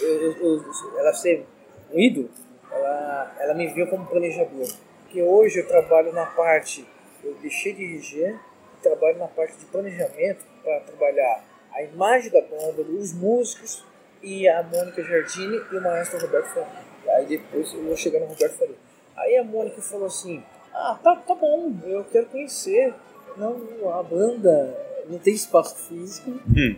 [0.00, 1.46] eu, eu, ela ser
[1.92, 2.30] um ídolo,
[2.70, 4.66] ela, ela me viu como planejador.
[5.02, 6.88] Porque hoje eu trabalho na parte,
[7.22, 8.40] eu deixei de reger
[8.84, 13.84] trabalho na parte de planejamento para trabalhar a imagem da banda, os músicos
[14.22, 16.84] e a Mônica Jardini e o maestro Roberto Faria.
[17.16, 18.76] Aí depois eu vou chegar no Roberto Faria.
[19.16, 22.94] Aí a Mônica falou assim, ah, tá, tá bom, eu quero conhecer.
[23.36, 26.76] Não, a banda não tem espaço físico, hum.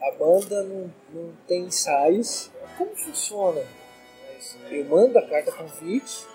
[0.00, 2.50] a banda não, não tem ensaios.
[2.78, 3.62] Como funciona?
[4.70, 6.26] Eu mando a carta convite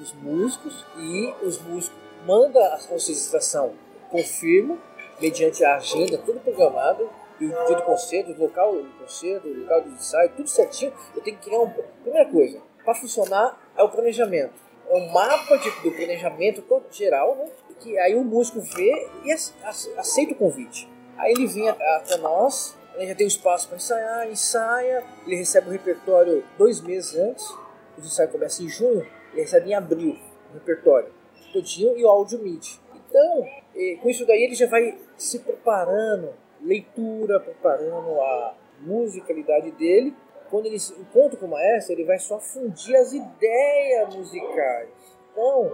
[0.00, 3.74] os músicos e os músicos mandam a concentração,
[4.10, 4.78] confirmo,
[5.20, 7.08] mediante a agenda, tudo programado,
[7.40, 10.92] e o dia do concerto, o local do concerto, o local do ensaio, tudo certinho.
[11.14, 11.70] Eu tenho que criar um.
[12.02, 17.48] Primeira coisa, para funcionar é o planejamento um mapa de, do planejamento todo geral, né?
[17.78, 19.32] Que aí o músico vê e
[19.96, 20.88] aceita o convite.
[21.16, 25.68] Aí ele vem até nós, ele já tem um espaço para ensaiar, ensaia, ele recebe
[25.68, 27.48] o repertório dois meses antes,
[27.96, 30.18] o ensaio começa em junho, ele recebe em abril
[30.50, 31.12] o repertório
[31.52, 32.78] todinho e o áudio MIDI.
[32.94, 33.46] Então,
[34.02, 40.14] com isso daí ele já vai se preparando, leitura, preparando a musicalidade dele
[40.50, 44.88] quando ele encontra com o maestro, ele vai só fundir as ideias musicais.
[45.32, 45.72] Então,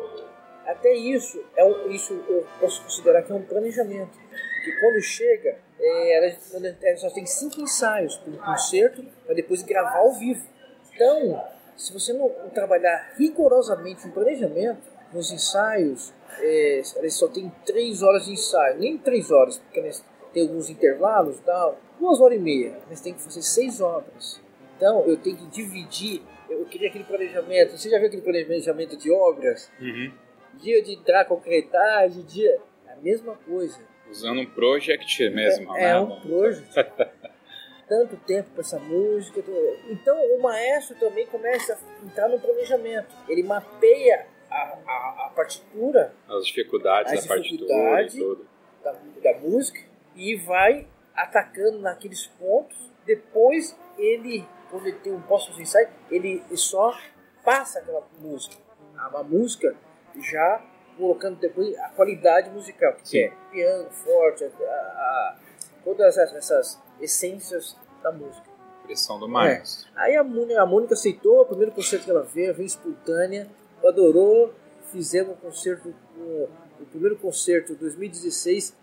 [0.67, 4.19] até isso, é um, isso eu posso considerar que é um planejamento.
[4.63, 6.37] Que quando chega, é, ela,
[6.83, 10.47] ela só tem cinco ensaios para um concerto, para depois gravar ao vivo.
[10.95, 11.43] Então,
[11.77, 18.27] se você não trabalhar rigorosamente no planejamento, nos ensaios, é, eles só tem três horas
[18.27, 19.91] de ensaio, nem três horas, porque
[20.33, 24.41] tem alguns intervalos, tal, duas horas e meia, mas tem que fazer seis obras.
[24.77, 26.23] Então eu tenho que dividir.
[26.49, 27.77] Eu queria aquele planejamento.
[27.77, 29.71] Você já viu aquele planejamento de obras?
[29.81, 30.13] Uhum.
[30.55, 32.61] Dia de entrar concretagem, dia.
[32.87, 33.81] É a mesma coisa.
[34.09, 35.91] Usando um project mesmo, é, né?
[35.91, 36.75] É um project.
[37.89, 39.43] Tanto tempo para essa música.
[39.89, 43.09] Então o maestro também começa a entrar no planejamento.
[43.29, 48.39] Ele mapeia a, a, a partitura, as dificuldades as da dificuldade partitura.
[48.83, 48.93] Da,
[49.33, 49.81] da música
[50.15, 52.77] e vai atacando naqueles pontos.
[53.05, 56.97] Depois ele, quando ele tem um de ensaio, ele só
[57.45, 58.57] passa aquela música.
[58.97, 59.75] A, a música
[60.21, 60.65] já
[60.97, 63.19] colocando depois a qualidade musical, que Sim.
[63.19, 65.37] é piano forte, a, a-
[65.85, 68.47] todas essas, essas essências da música.
[68.83, 69.91] Pressão do maestro.
[69.97, 73.47] Aí a Mônica, a Mônica aceitou, o primeiro concerto que ela veio, veio espontânea,
[73.85, 74.53] adorou,
[74.93, 76.49] fizemos um concerto, o,
[76.81, 78.77] o primeiro concerto 2016,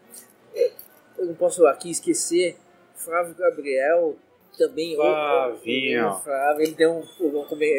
[0.56, 0.72] é,
[1.18, 2.56] eu não posso aqui esquecer,
[2.96, 4.16] Flávio Gabriel,
[4.58, 6.10] também, Flavinho.
[6.10, 7.04] o- Flávio, ele deu um,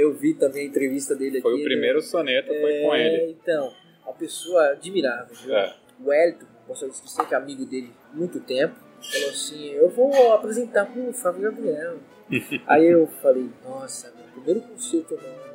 [0.00, 1.60] eu vi também a entrevista dele Foi aqui.
[1.60, 3.30] o primeiro soneto, foi é, com ele.
[3.40, 3.72] Então,
[4.04, 5.36] uma pessoa admirável?
[5.54, 5.74] É.
[6.04, 6.12] O
[6.42, 10.86] não posso esquecer que é amigo dele há muito tempo, falou assim: Eu vou apresentar
[10.86, 11.98] pro Fábio Gabriel.
[12.66, 15.53] Aí eu falei: Nossa, meu primeiro concerto nossa,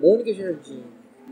[0.00, 0.82] Mônica Jardim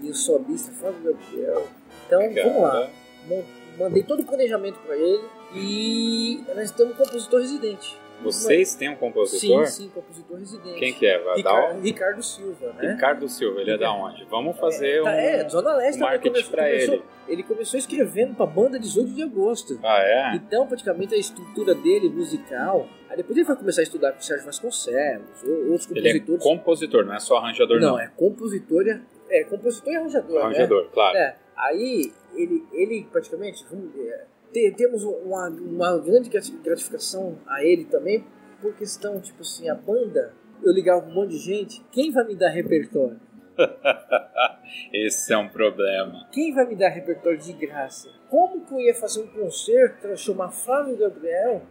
[0.03, 1.66] e o solista Fábio Gabriel.
[2.07, 2.91] Então vamos lá.
[3.27, 3.45] Mon-
[3.79, 5.23] Mandei todo o planejamento para ele
[5.55, 7.97] e nós temos um compositor residente.
[8.23, 9.66] Vocês têm um Sim, compositor?
[9.66, 10.79] sim, compositor residente.
[10.79, 11.19] Quem que é?
[11.19, 12.93] Vai dar Ricardo, um- Ricardo Silva, né?
[12.93, 14.25] Ricardo Silva, ele é da onde?
[14.25, 15.12] Vamos fazer Tá, um.
[15.14, 16.64] é, Zona Leste um marketing começou-
[16.95, 17.03] ele.
[17.29, 19.79] Ele começou escrevendo pra banda 18 de agosto.
[19.83, 20.35] Ah, é?
[20.37, 22.89] Então, praticamente, a estrutura dele, musical.
[23.11, 26.12] Aí depois ele vai começar a estudar com o Sérgio Vasconcelos, ou- outros Ele é
[26.14, 26.43] compositores.
[26.43, 27.89] compositor, não é só arranjador, não.
[27.91, 29.01] não, é compositor e,
[29.31, 30.41] é, compositor e arranjador.
[30.43, 31.14] Arranjador, claro.
[31.14, 31.21] Né?
[31.21, 33.64] É, aí, ele, ele praticamente.
[33.71, 34.27] vamos ver,
[34.70, 38.24] te- temos uma, uma grande grati- gratificação a ele também,
[38.61, 40.32] por questão, tipo assim, a banda.
[40.62, 43.20] Eu ligava um monte de gente, quem vai me dar repertório?
[44.92, 46.26] Esse é um problema.
[46.32, 48.09] Quem vai me dar repertório de graça?
[48.28, 51.62] Como que eu ia fazer um concerto chamar Flávio Gabriel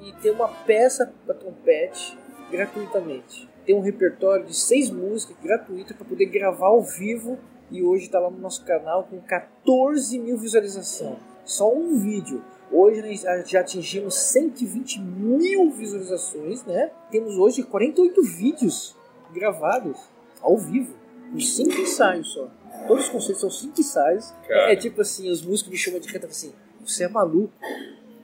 [0.00, 2.16] e ter uma peça para trompete
[2.50, 3.48] gratuitamente?
[3.64, 7.38] Ter um repertório de seis músicas gratuitas para poder gravar ao vivo
[7.70, 11.18] e hoje está lá no nosso canal com 14 mil visualizações.
[11.50, 12.44] Só um vídeo.
[12.70, 16.92] Hoje já- atingimos 120 mil visualizações, né?
[17.10, 18.96] Temos hoje 48 vídeos
[19.32, 19.98] gravados
[20.40, 20.94] ao vivo,
[21.32, 22.48] com cinco ensaios só.
[22.86, 24.30] Todos os concertos são cinco ensaios.
[24.46, 24.72] Cara.
[24.72, 26.52] É tipo assim, os músicos me chamam de cantar assim,
[26.84, 27.52] você é maluco.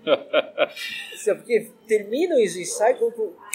[1.24, 3.00] Sabe porque termina os ensaios,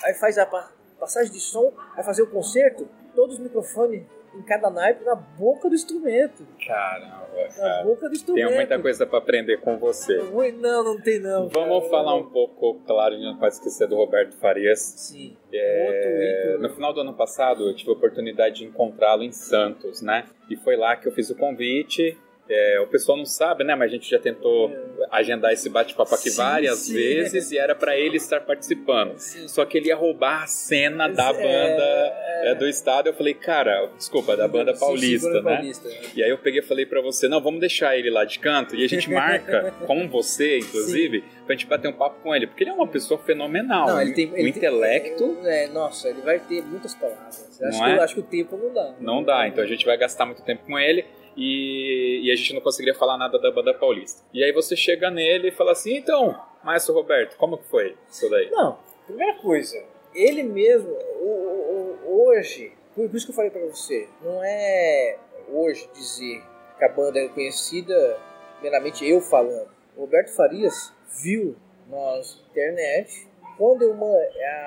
[0.03, 0.69] aí faz a pa-
[0.99, 4.03] passagem de som, vai fazer o concerto, todos os microfones
[4.33, 6.47] em cada naipe na boca do instrumento.
[6.65, 7.83] Caramba, Na cara.
[7.83, 8.45] boca do instrumento.
[8.45, 10.17] Tenho muita coisa pra aprender com você.
[10.17, 11.49] Não, não tem não.
[11.49, 11.89] Vamos cara.
[11.89, 14.79] falar um pouco, claro, a gente não pode esquecer do Roberto Farias.
[14.79, 15.37] Sim.
[15.53, 20.25] É, no final do ano passado, eu tive a oportunidade de encontrá-lo em Santos, né?
[20.49, 22.17] E foi lá que eu fiz o convite.
[22.53, 23.75] É, o pessoal não sabe, né?
[23.75, 24.69] Mas a gente já tentou
[25.09, 26.93] agendar esse bate-papo aqui Sim, várias sim.
[26.93, 29.17] vezes e era pra ele estar participando.
[29.17, 29.47] Sim.
[29.47, 32.13] Só que ele ia roubar a cena da É, banda
[32.51, 33.07] é, do estado.
[33.07, 35.41] Eu falei, cara, desculpa, da banda Sim, sim, paulista, né?
[35.55, 35.89] paulista.
[36.15, 38.75] E aí eu peguei e falei pra você, não, vamos deixar ele lá de canto
[38.75, 42.63] e a gente marca com você, inclusive, pra gente bater um papo com ele, porque
[42.63, 43.87] ele é uma pessoa fenomenal.
[43.87, 47.49] Não, ele tem, o ele tem- intelecto é, nossa, ele vai ter muitas palavras.
[47.61, 48.93] Acho, Não que, acho que o tempo não dá.
[48.99, 52.53] não dá, então a gente vai gastar muito tempo com ele e, e a gente
[52.53, 54.23] não conseguiria falar nada da banda paulista.
[54.33, 58.29] E aí você chega nele e fala assim, então, Maestro Roberto, como que foi isso
[58.29, 58.49] daí?
[58.51, 64.07] Não, primeira coisa, ele mesmo, o- o- hoje, por isso que eu falei pra você,
[64.23, 65.17] não é
[65.49, 66.41] hoje dizer
[66.77, 68.19] que a banda é conhecida,
[68.61, 69.69] meramente eu falando.
[69.95, 71.55] O Roberto Farias viu
[71.89, 73.27] na internet,
[73.57, 73.93] quando eu,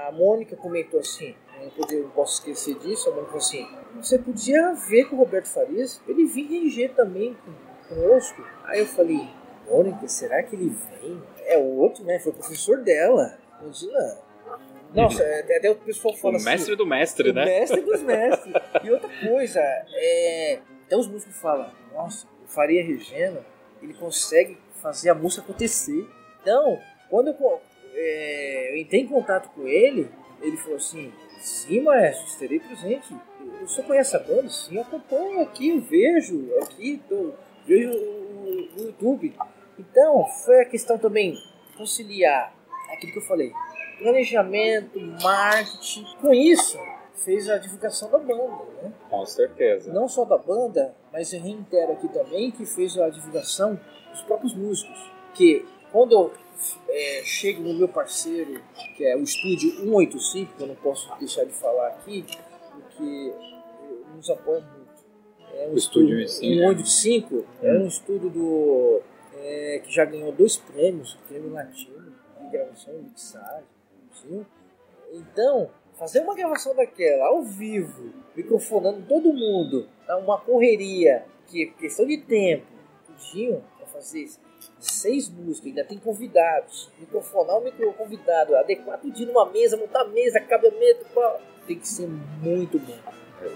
[0.07, 5.17] a Mônica comentou assim, não, não posso esquecer disso, falou assim, você podia ver com
[5.17, 7.37] o Roberto Farias, ele vinha RG também
[7.89, 8.45] conosco.
[8.65, 9.29] Aí eu falei,
[9.69, 10.69] Mônica, será que ele
[11.01, 11.23] vem?
[11.47, 12.19] É o outro, né?
[12.19, 13.39] Foi o professor dela.
[13.63, 14.19] Imagina.
[14.95, 16.45] Nossa, é- até o pessoal O fala assim.
[16.45, 17.45] mestre do mestre, o né?
[17.45, 18.55] mestre dos mestres.
[18.83, 23.41] E outra coisa, é, até os músicos falam, nossa, o Faria Regina,
[23.83, 26.07] ele consegue fazer a música acontecer.
[26.43, 26.79] Então,
[27.11, 27.61] quando eu,
[27.95, 30.09] é, eu entrei em contato com ele,
[30.41, 31.13] ele falou assim,
[31.45, 33.15] sim, maestro, estarei presente.
[33.61, 34.49] Eu só conheço a banda?
[34.49, 37.31] Sim, acompanho aqui, vejo aqui, tô,
[37.67, 39.35] vejo o- no YouTube.
[39.79, 41.35] Então, foi a questão também
[41.77, 42.55] conciliar
[42.93, 43.53] aquilo que eu falei,
[43.99, 46.05] planejamento, marketing.
[46.21, 46.79] Com isso,
[47.15, 48.93] fez a divulgação da banda, né?
[49.11, 49.93] Com certeza.
[49.93, 53.79] Não só da banda, mas eu reitero aqui também que fez a divulgação
[54.11, 55.11] dos próprios músicos.
[55.35, 56.33] Que quando
[56.89, 58.61] é, chego no meu parceiro,
[58.97, 62.25] que é o estúdio 185, que eu não posso deixar de falar aqui,
[62.71, 63.33] porque
[64.15, 64.85] nos apoia muito.
[65.55, 66.67] É um O estúdio estúdio em si, né?
[66.69, 69.03] 185 é um estúdio do
[69.37, 73.65] é, que já ganhou dois prêmios, prêmio latino de gravação mixagem.
[74.13, 74.45] sim.
[75.13, 82.07] Então, fazer uma gravação daquela ao vivo, microfonando todo mundo, dá uma correria, que questão
[82.07, 82.67] de tempo,
[83.07, 84.41] pediam para fazer isso.
[84.81, 90.41] Seis músicas, ainda tem convidados, microfonar o micro convidado, adequar tudo numa mesa, montar mesa,
[90.41, 92.97] cabeamento, pá, tem que ser muito bom.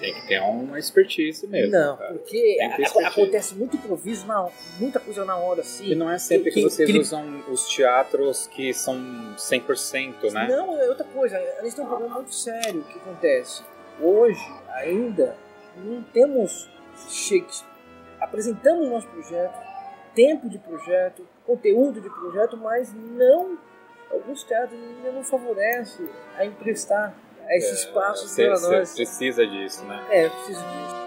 [0.01, 1.73] Tem que ter uma expertise mesmo.
[1.73, 2.13] Não, cara.
[2.13, 4.47] porque a- acontece muito improviso, na,
[4.79, 5.87] muita coisa na hora, assim.
[5.87, 8.97] E não é sempre que, Que- vocês que- usam os teatros que são
[9.39, 10.47] 100%, né?
[10.49, 11.39] Não, é outra coisa.
[11.39, 12.81] A gente tem um problema muito sério.
[12.81, 13.63] O que acontece?
[14.01, 14.41] Hoje,
[14.75, 15.35] ainda,
[15.77, 16.69] não temos.
[17.09, 17.45] che-
[18.21, 19.55] Apresentamos nosso projeto,
[20.19, 23.57] tempo de projeto, conteúdo de projeto, mas não.
[24.11, 27.15] Alguns teatros ainda não favorecem a emprestar
[27.51, 28.95] esse espaço Você para você nós.
[28.95, 30.05] precisa disso, né?
[30.11, 30.99] É, eu preciso disso.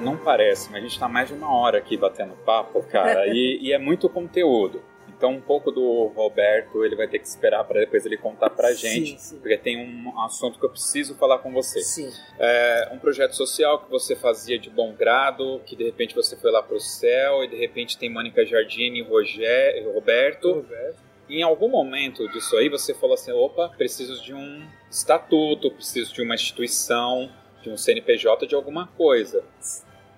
[0.00, 3.58] Não parece, mas a gente tá mais de uma hora aqui batendo papo, cara, e,
[3.62, 4.82] e é muito conteúdo.
[5.18, 8.72] Então, um pouco do Roberto, ele vai ter que esperar para depois ele contar pra
[8.72, 9.38] gente, Sim, sim.
[9.40, 11.80] porque tem um assunto que eu preciso falar com você.
[11.80, 12.08] Sim.
[12.38, 16.52] É um projeto social que você fazia de bom grado, que de repente você foi
[16.52, 20.52] lá pro céu, e de repente tem Mônica Jardine, Rogé, Roberto.
[20.52, 21.02] Roberto.
[21.28, 26.22] Em algum momento disso aí, você falou assim: opa, preciso de um estatuto, preciso de
[26.22, 27.28] uma instituição,
[27.60, 29.44] de um CNPJ, de alguma coisa.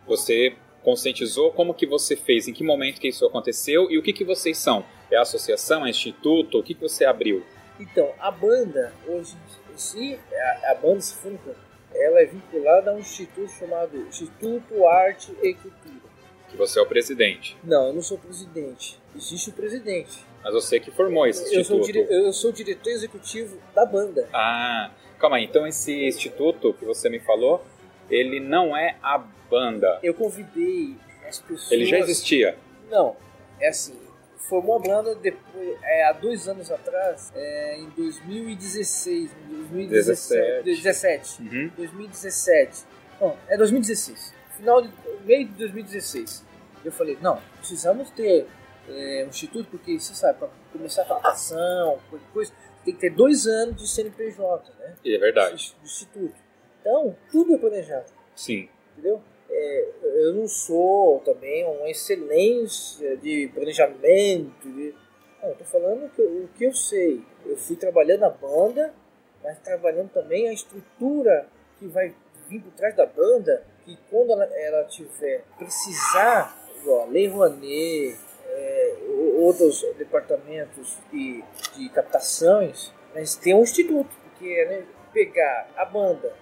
[0.07, 4.13] Você conscientizou como que você fez, em que momento que isso aconteceu e o que,
[4.13, 4.85] que vocês são?
[5.11, 6.59] É associação, é instituto?
[6.59, 7.45] O que, que você abriu?
[7.79, 9.37] Então, a banda, hoje,
[9.77, 11.55] se a, a banda sinfônica,
[11.95, 16.01] ela é vinculada a um instituto chamado Instituto Arte e Cultura.
[16.49, 17.57] Que você é o presidente.
[17.63, 18.99] Não, eu não sou presidente.
[19.15, 20.25] Existe o presidente.
[20.43, 21.93] Mas você que formou esse Eu instituto.
[21.93, 24.29] sou, eu sou diretor executivo da banda.
[24.33, 25.45] Ah, calma aí.
[25.45, 27.63] Então esse instituto que você me falou,
[28.11, 29.19] ele não é a
[29.51, 29.99] banda.
[30.03, 30.97] Eu convidei
[31.29, 31.71] as pessoas.
[31.71, 32.57] Ele já existia.
[32.91, 33.17] Não,
[33.61, 33.99] é assim.
[34.37, 40.65] Formou a banda depois, é, há dois anos atrás, é, em 2016, em 2017.
[40.65, 41.43] 2017.
[41.43, 41.71] Uhum.
[41.77, 42.85] 2017.
[43.21, 44.35] Não, é 2016.
[44.57, 44.91] Final de
[45.25, 46.45] meio de 2016.
[46.85, 48.47] Eu falei, não, precisamos ter
[48.89, 51.99] é, um instituto, porque você sabe, para começar a captação,
[52.33, 52.53] coisa,
[52.85, 54.95] tem que ter dois anos de CNPJ, né?
[55.05, 55.77] É verdade.
[55.79, 56.50] Do instituto.
[56.81, 58.69] Então, tudo é planejado, Sim.
[58.93, 59.21] entendeu?
[59.51, 64.69] É, eu não sou também um excelência de planejamento.
[64.69, 64.95] De...
[65.43, 67.21] Não, eu tô falando que, o que eu sei.
[67.45, 68.95] Eu fui trabalhando a banda,
[69.43, 72.15] mas trabalhando também a estrutura que vai
[72.49, 78.17] vir por trás da banda, que quando ela, ela tiver precisar, igual Lei Rouanet,
[78.47, 78.97] é,
[79.37, 81.43] outros departamentos de,
[81.77, 86.33] de captações, mas tem um instituto, porque né, pegar a banda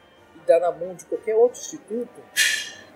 [0.49, 2.21] dar na mão de qualquer outro instituto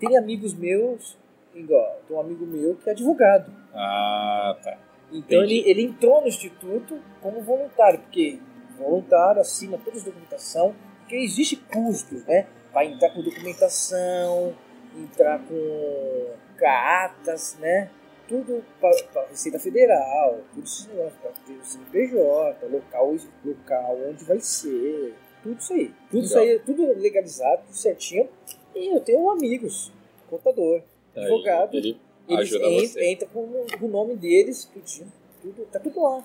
[0.00, 1.16] Tem amigos meus,
[1.54, 3.52] igual, tem um amigo meu que é advogado.
[3.72, 4.78] Ah, tá.
[5.12, 5.58] Então Entendi.
[5.58, 8.40] ele, ele entrou no instituto como voluntário, porque
[8.78, 12.46] voluntário, assina toda a documentação, porque existe custos, né?
[12.72, 14.54] Vai entrar com documentação,
[14.96, 17.90] entrar com cartas, né?
[18.28, 18.90] Tudo para
[19.22, 20.88] a Receita Federal, tudo isso
[21.20, 25.92] para ter o CNPJ, local, local onde vai ser, tudo isso aí.
[26.10, 28.28] Tudo isso aí, tudo legalizado, tudo certinho.
[28.74, 29.92] E eu tenho amigos,
[30.28, 30.82] contador,
[31.16, 31.76] Aí, advogado.
[31.76, 31.98] ele
[32.28, 33.10] Eles ajuda en- você.
[33.12, 35.12] entram com, o- com o nome deles, tudinho,
[35.42, 36.22] tudo, tá tudo lá.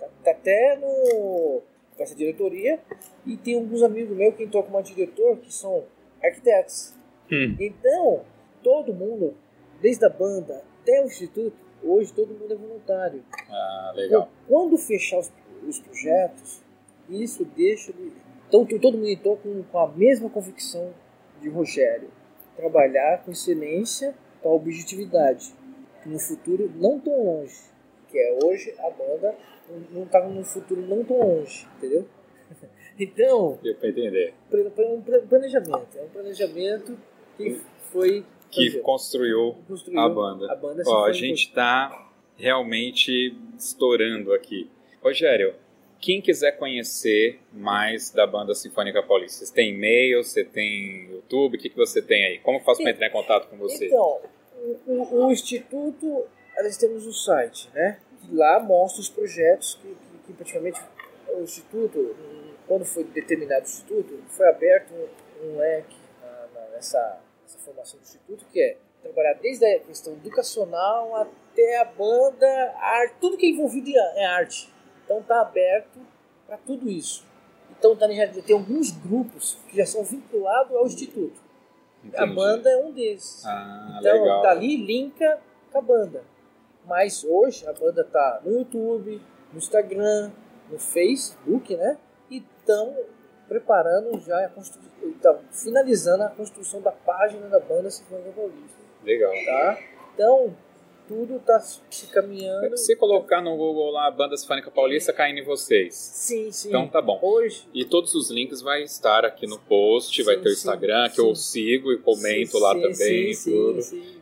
[0.00, 1.60] Tá, tá até no
[1.98, 2.80] essa diretoria.
[3.26, 5.84] E tem alguns amigos meus que entrou como diretor que são
[6.22, 6.94] arquitetos.
[7.30, 7.56] Hum.
[7.60, 8.22] Então,
[8.62, 9.34] todo mundo,
[9.80, 13.22] desde a banda até o instituto, hoje todo mundo é voluntário.
[13.48, 14.28] Ah, legal.
[14.48, 15.30] Quando fechar os,
[15.68, 16.62] os projetos,
[17.08, 18.10] isso deixa de.
[18.48, 20.92] Então to- todo mundo entrou com, com a mesma convicção
[21.42, 22.08] de Rogério.
[22.56, 25.52] Trabalhar com excelência para objetividade.
[26.06, 27.56] No futuro não tão longe.
[28.08, 29.34] Que é hoje a banda
[29.90, 32.06] não está num futuro não tão longe, entendeu?
[33.00, 34.34] Então, Deu pra entender.
[34.52, 35.96] um planejamento.
[35.96, 36.98] É um planejamento
[37.38, 37.58] que
[37.90, 38.82] foi Que fazer.
[38.82, 40.52] construiu construiu a banda.
[40.52, 44.70] A banda Ó, a gente tá realmente estourando aqui.
[45.02, 45.54] Rogério,
[46.02, 51.60] quem quiser conhecer mais da banda Sinfônica Paulista, você tem e-mail, você tem YouTube, o
[51.60, 52.38] que, que você tem aí?
[52.40, 53.86] Como eu faço para entrar em contato com você?
[53.86, 54.20] Então,
[54.86, 56.26] o, o- Instituto,
[56.56, 57.98] nós temos um site, né?
[58.20, 60.80] Que lá mostra os projetos que, que- que praticamente
[61.36, 62.16] o Instituto,
[62.66, 68.00] quando foi determinado o Instituto, foi aberto um, um leque na- na- nessa, nessa formação
[68.00, 72.46] do Instituto, que é trabalhar desde a questão educacional até a banda,
[72.76, 74.68] a arte, tudo que é envolvido em é arte.
[75.04, 75.98] Então está aberto
[76.46, 77.24] para tudo isso.
[77.78, 81.40] Então tá, já tem alguns grupos que já são vinculados ao Instituto.
[82.04, 82.34] A Entendi.
[82.34, 83.44] banda é um desses.
[83.46, 84.42] Ah, Então, legal.
[84.42, 85.38] dali linka
[85.70, 86.22] com a banda.
[86.84, 89.20] Mas hoje a banda tá no YouTube,
[89.52, 90.32] no Instagram,
[90.68, 91.96] no Facebook, né?
[92.28, 92.96] E estão
[93.48, 99.32] preparando já a construção, então, finalizando a construção da página da banda Sinfônica Paulista, Legal.
[99.44, 99.78] tá?
[100.14, 100.56] Então,
[101.12, 102.74] tudo tá se caminhando.
[102.78, 105.94] Se colocar no Google lá Banda Sinfônica Paulista, caindo em vocês.
[105.94, 106.68] Sim, sim.
[106.68, 107.18] Então tá bom.
[107.22, 110.58] Hoje, E todos os links vai estar aqui no post, vai Sim, ter o sim,
[110.58, 111.28] Instagram, que sim.
[111.28, 113.80] eu sigo e comento sim, lá também, sim, tudo.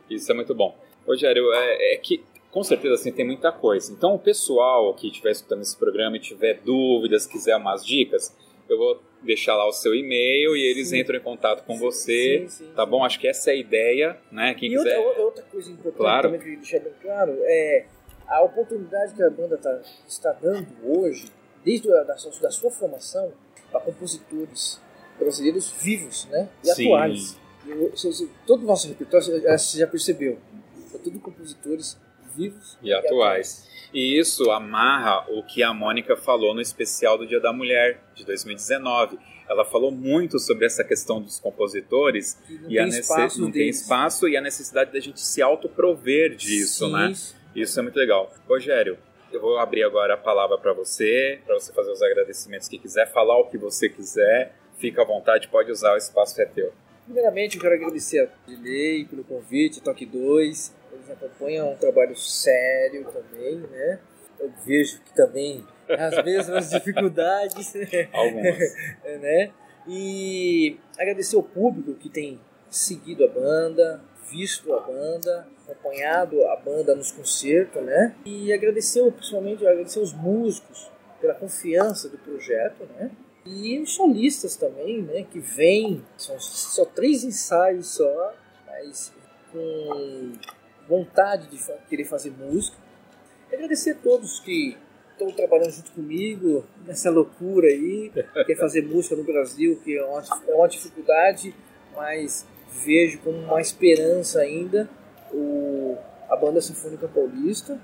[0.09, 0.75] Isso é muito bom.
[1.07, 3.93] Rogério, é, é que com certeza assim, tem muita coisa.
[3.93, 8.35] Então, o pessoal que estiver escutando esse programa e tiver dúvidas, quiser umas dicas,
[8.67, 10.99] eu vou deixar lá o seu e-mail e eles Sim.
[10.99, 12.45] entram em contato com você.
[12.49, 13.03] Sim, sim, Tá bom?
[13.03, 14.53] Acho que essa é a ideia, né?
[14.55, 15.21] Quem E outra, quiser.
[15.21, 16.31] outra coisa importante Claro.
[16.31, 17.85] também que deixar bem claro é
[18.27, 21.31] a oportunidade que a banda tá, está dando hoje,
[21.63, 23.31] desde a da, sua- da sua formação,
[23.71, 24.81] para compositores
[25.19, 26.49] brasileiros vivos né?
[26.63, 26.85] e Sim.
[26.87, 27.37] atuais.
[27.65, 27.93] E eu-
[28.47, 30.39] todo o nosso repertório, você já- percebeu,
[30.89, 31.97] são tudo compositores
[32.35, 33.67] vivos E atuais.
[33.93, 38.23] E isso amarra o que a Mônica falou no especial do Dia da Mulher, de
[38.25, 39.19] 2019.
[39.49, 43.51] Ela falou muito sobre essa questão dos compositores que e a tem necess- espaço não
[43.51, 47.13] tem espaço e a necessidade da gente se autoprover disso, Sim, né?
[47.53, 48.31] Isso é muito legal.
[48.47, 48.97] Rogério,
[49.31, 53.11] eu vou abrir agora a palavra para você, para você fazer os agradecimentos que quiser,
[53.11, 54.55] falar o que você quiser.
[54.77, 56.71] Fica à vontade, pode usar, o espaço é teu.
[57.05, 60.73] Primeiramente, eu quero agradecer a Dilei pelo convite, Toque 2.
[61.01, 63.99] Eles acompanham um trabalho sério também, né?
[64.39, 67.73] Eu vejo que também as mesmas dificuldades,
[68.13, 68.57] Algumas.
[69.19, 69.51] né?
[69.87, 72.39] E agradecer ao público que tem
[72.69, 78.15] seguido a banda, visto a banda, acompanhado a banda nos concertos, né?
[78.23, 80.89] E agradecer, principalmente, agradecer os músicos
[81.19, 83.09] pela confiança do projeto, né?
[83.43, 85.25] E os solistas também, né?
[85.31, 88.35] Que vêm, são só três ensaios só,
[88.67, 89.11] mas
[89.51, 90.33] com
[90.91, 92.75] vontade de querer fazer música.
[93.49, 94.77] E agradecer a todos que
[95.11, 98.11] estão trabalhando junto comigo nessa loucura aí,
[98.45, 101.55] quer fazer música no Brasil, que é uma, é uma dificuldade,
[101.95, 102.45] mas
[102.83, 104.89] vejo como uma esperança ainda
[105.31, 105.97] o,
[106.29, 107.79] a banda Sinfônica Paulista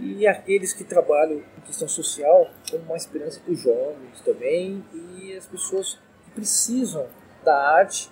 [0.00, 5.36] e aqueles que trabalham em questão social como uma esperança para os jovens também e
[5.36, 7.06] as pessoas que precisam
[7.44, 8.10] da arte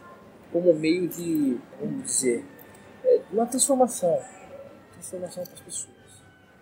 [0.53, 2.45] como meio de, vamos dizer,
[3.05, 4.19] é, de uma transformação,
[5.07, 5.97] transformação para as pessoas.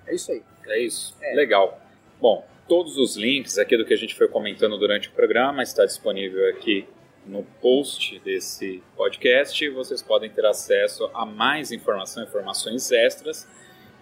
[0.07, 0.43] É isso aí.
[0.67, 1.17] É isso?
[1.21, 1.35] É.
[1.35, 1.81] Legal.
[2.21, 5.85] Bom, todos os links aqui do que a gente foi comentando durante o programa está
[5.85, 6.87] disponível aqui
[7.27, 9.69] no post desse podcast.
[9.71, 13.49] Vocês podem ter acesso a mais informação, informações extras,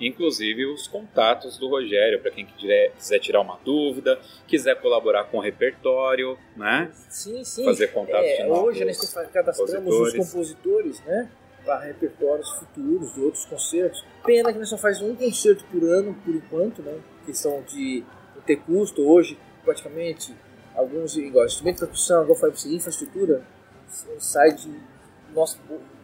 [0.01, 4.19] inclusive os contatos do Rogério, para quem quiser, tirar uma dúvida,
[4.49, 6.91] quiser colaborar com o repertório, né?
[7.09, 7.65] Sim, sim.
[7.65, 11.31] Fazer contato É, hoje nós cadastramos os compositores, né?
[11.65, 14.05] Para repertórios futuros de outros concertos.
[14.25, 16.99] Pena que nós só faz um concerto por ano, por enquanto, né?
[17.25, 18.05] Questão de
[18.45, 19.03] ter custo.
[19.03, 20.35] Hoje, praticamente,
[20.75, 23.43] alguns igual instrumento de percussão, igual eu falei pra você, infraestrutura,
[24.19, 24.71] sai de
[25.35, 25.59] nosso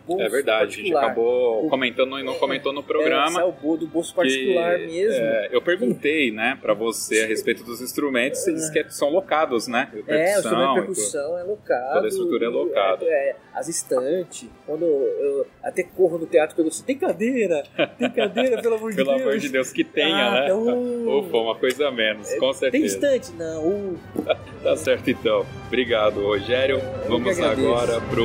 [0.08, 1.04] bolso É verdade, a gente particular.
[1.04, 3.30] acabou O- comentando e não É, comentou no É, programa.
[3.30, 5.22] sai o bo- do bolso particular que, mesmo.
[5.24, 9.68] é, eu perguntei, né, pra você a respeito dos instrumentos, você disse que são locados,
[9.68, 9.88] né?
[9.94, 11.92] É, o Percussão instrumento de percussão é locado.
[11.94, 13.04] Toda a estrutura é locada.
[13.04, 14.48] É, é, as estantes.
[14.66, 17.62] Quando eu até corro no teatro assim, tem cadeira?
[17.98, 19.20] Tem cadeira, pelo amor de Pelo Deus?
[19.22, 20.44] amor de Deus, que tenha, Ah, né?
[20.46, 22.86] então- Ufa, uma coisa a menos, com Tem certeza.
[22.86, 23.32] estante?
[23.32, 23.66] Não.
[23.68, 23.98] Uh,
[24.62, 25.46] Tá certo então.
[25.68, 26.80] Obrigado, Rogério.
[27.08, 28.24] Vamos agora pro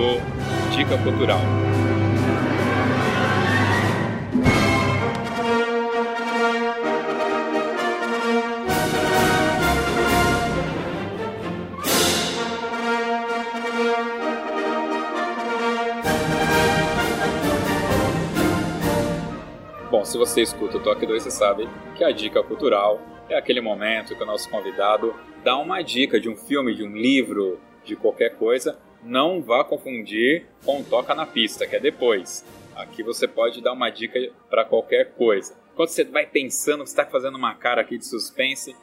[0.75, 1.39] Dica Cultural.
[20.04, 23.62] Bom, se você escuta o Toque 2, você sabe que a dica cultural é aquele
[23.62, 27.95] momento que o nosso convidado dá uma dica de um filme, de um livro, de
[27.95, 28.78] qualquer coisa.
[29.01, 32.45] Não vá confundir com Toca na Pista, que é depois.
[32.76, 35.56] Aqui você pode dar uma dica para qualquer coisa.
[35.74, 38.76] Quando você vai pensando, você está fazendo uma cara aqui de suspense,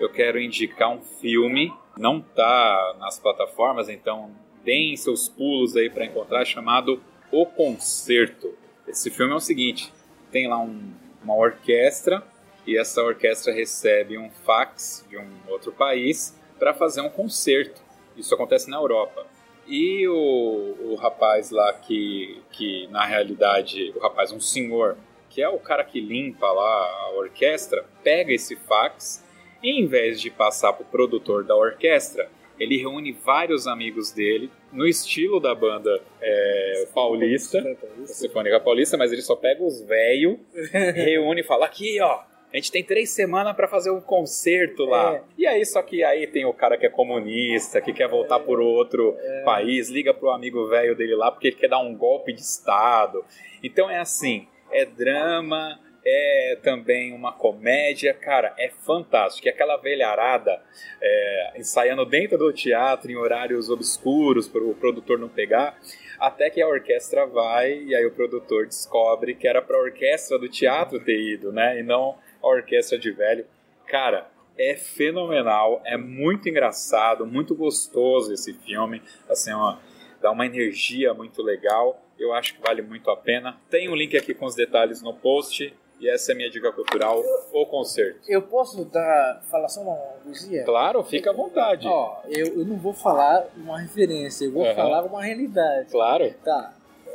[0.00, 1.72] eu quero indicar um filme.
[1.96, 4.32] Não tá nas plataformas, então
[4.64, 7.00] deem seus pulos aí para encontrar, chamado
[7.30, 8.52] O Concerto.
[8.88, 9.92] Esse filme é o seguinte:
[10.34, 12.20] tem lá um- uma orquestra
[12.66, 17.80] e essa orquestra recebe um fax de um outro país para fazer um concerto.
[18.16, 19.24] Isso acontece na Europa.
[19.64, 24.96] E o, o rapaz lá que, que, na realidade, o rapaz, um senhor,
[25.30, 29.24] que é o cara que limpa lá a orquestra, pega esse fax
[29.62, 32.28] e, em vez de passar para o produtor da orquestra,
[32.58, 37.62] ele reúne vários amigos dele, no estilo da banda é, paulista,
[38.04, 40.38] Sinfônica Paulista, mas ele só pega os velhos,
[40.94, 42.22] reúne e fala: aqui, ó.
[42.52, 45.16] A gente tem três semanas pra fazer um concerto lá.
[45.16, 45.22] É.
[45.38, 48.60] E aí, só que aí tem o cara que é comunista, que quer voltar por
[48.60, 52.40] outro país, liga pro amigo velho dele lá porque ele quer dar um golpe de
[52.40, 53.24] Estado.
[53.60, 58.12] Então é assim: é drama, é também uma comédia.
[58.12, 59.46] Cara, é fantástico.
[59.46, 60.60] E aquela velharada
[61.00, 65.78] é, ensaiando dentro do teatro em horários obscuros para o produtor não pegar.
[66.18, 70.38] Até que a orquestra vai e aí o produtor descobre que era para a orquestra
[70.38, 71.80] do teatro ter ido, né?
[71.80, 73.46] E não a orquestra de velho.
[73.86, 79.02] Cara, é fenomenal, é muito engraçado, muito gostoso esse filme.
[79.28, 79.76] Assim, ó,
[80.20, 82.00] dá uma energia muito legal.
[82.18, 83.58] Eu acho que vale muito a pena.
[83.68, 85.74] Tem um link aqui com os detalhes no post.
[86.04, 88.20] E essa é a minha dica cultural, o concerto.
[88.28, 90.62] Eu posso dar, falar só uma coisinha?
[90.62, 91.88] Claro, fica à vontade.
[91.88, 94.74] Ó, eu, eu não vou falar uma referência, eu vou Aham.
[94.74, 95.90] falar uma realidade.
[95.90, 96.30] Claro.
[96.44, 96.74] Tá.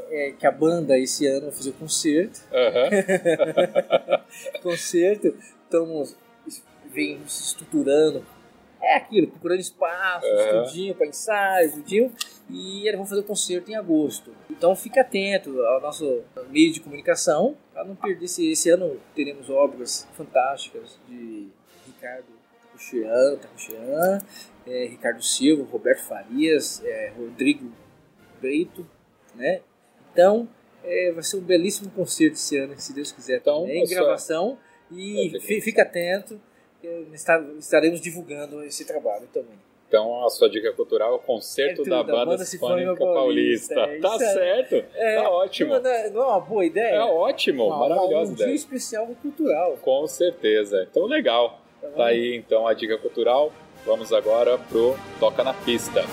[0.10, 2.42] É que a banda esse ano vai fazer um concerto.
[2.52, 4.24] Aham.
[4.64, 6.16] concerto, estamos
[6.86, 8.26] vem se estruturando.
[8.82, 10.64] É aquilo, procurando espaço, Aham.
[10.64, 12.12] estudinho para ensaio, estudinho.
[12.50, 14.34] E eles vão fazer o concerto em agosto.
[14.50, 18.26] Então fica atento ao nosso meio de comunicação para não perder.
[18.26, 21.50] Esse, esse ano teremos obras fantásticas de
[21.86, 22.26] Ricardo
[22.64, 24.20] Tacuchean, Tacuchean
[24.66, 27.72] é, Ricardo Silva, Roberto Farias, é, Rodrigo
[28.42, 28.88] Breito,
[29.36, 29.62] né?
[30.12, 30.48] Então
[30.84, 33.38] é, vai ser um belíssimo concerto esse ano, se Deus quiser.
[33.40, 34.58] Então, também, pessoal- gravação
[34.92, 36.40] e É, fi- fica atento.
[37.58, 39.58] Estaremos divulgando esse trabalho também.
[39.88, 42.96] Então, a sua dica cultural é o concerto É tudo, da da Banda, Banda Sinfônica
[42.96, 43.74] Paulista.
[43.74, 45.80] Paulista, é tá certo, É, tá ótimo.
[45.80, 46.96] Não, é- não é uma boa ideia?
[46.96, 48.56] É ótimo, Uma- maravilhosa um dia ideia.
[48.56, 49.78] especial cultural.
[49.82, 50.88] Com certeza.
[50.90, 51.60] Então, legal.
[51.82, 51.96] Tá bom?
[51.96, 53.52] Tá aí, então, a dica cultural.
[53.84, 56.04] Vamos agora pro Toca na Pista.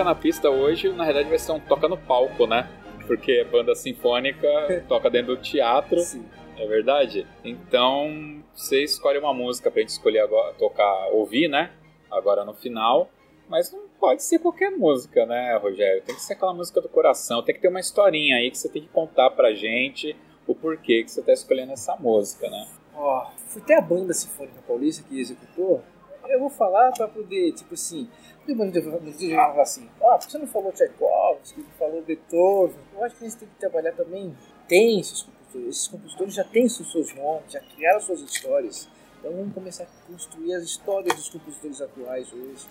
[0.00, 2.66] Toca na Pista hoje, na realidade, vai ser um toca no palco, né?
[3.06, 4.48] Porque banda sinfônica
[4.88, 6.24] toca dentro do teatro, Sim.
[6.56, 7.26] é verdade?
[7.44, 11.72] Então, você escolhe uma música pra gente escolher agora, tocar, ouvir, né?
[12.10, 13.10] Agora no final.
[13.46, 16.02] Mas não pode ser qualquer música, né, Rogério?
[16.02, 17.42] Tem que ser aquela música do coração.
[17.42, 20.16] Tem que ter uma historinha aí que você tem que contar pra gente
[20.46, 22.66] o porquê que você tá escolhendo essa música, né?
[22.94, 25.82] Ó, foi até a banda Sinfônica Paulista que executou.
[26.30, 28.08] Eu vou falar pra poder, tipo assim,
[28.46, 32.76] depois de falar assim, ah, você não falou Tchaikovsky, não falou Beethoven?
[32.94, 34.36] Eu acho que a gente tem que trabalhar também.
[34.68, 38.88] Tem esses compositores, esses compositores já têm os seus nomes, já criaram suas histórias.
[39.18, 42.66] Então vamos começar a construir as histórias dos compositores atuais hoje.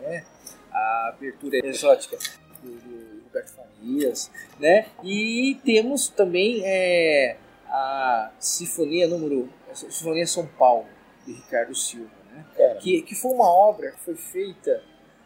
[0.00, 0.24] Né?
[0.72, 2.18] A abertura exótica
[2.62, 4.86] do, do Roberto Farias, né?
[5.02, 7.36] E temos também é,
[7.68, 10.86] a Sinfonia número Sinfonia São Paulo
[11.26, 12.44] de Ricardo Silva, né?
[12.56, 14.82] Cara, que, que foi uma obra que foi feita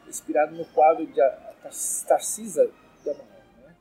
[0.09, 1.31] inspirada no quadro de a-
[1.63, 1.73] Tar-
[2.09, 2.71] Tarcisa
[3.03, 3.29] de Amaral.
[3.65, 3.75] Né?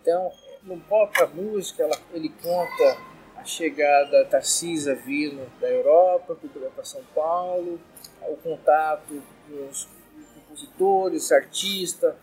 [0.00, 0.32] Então,
[0.62, 2.98] no própria música, ela, ele conta
[3.36, 6.36] a chegada da Cisa vindo da Europa
[6.74, 7.80] para São Paulo,
[8.22, 9.88] o contato com os
[10.34, 12.14] compositores, artistas,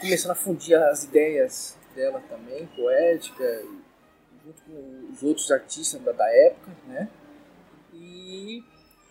[0.00, 3.64] começando a fundir as ideias dela também, poética,
[4.44, 7.08] junto com os outros artistas da, da época, né?
[7.94, 8.62] E,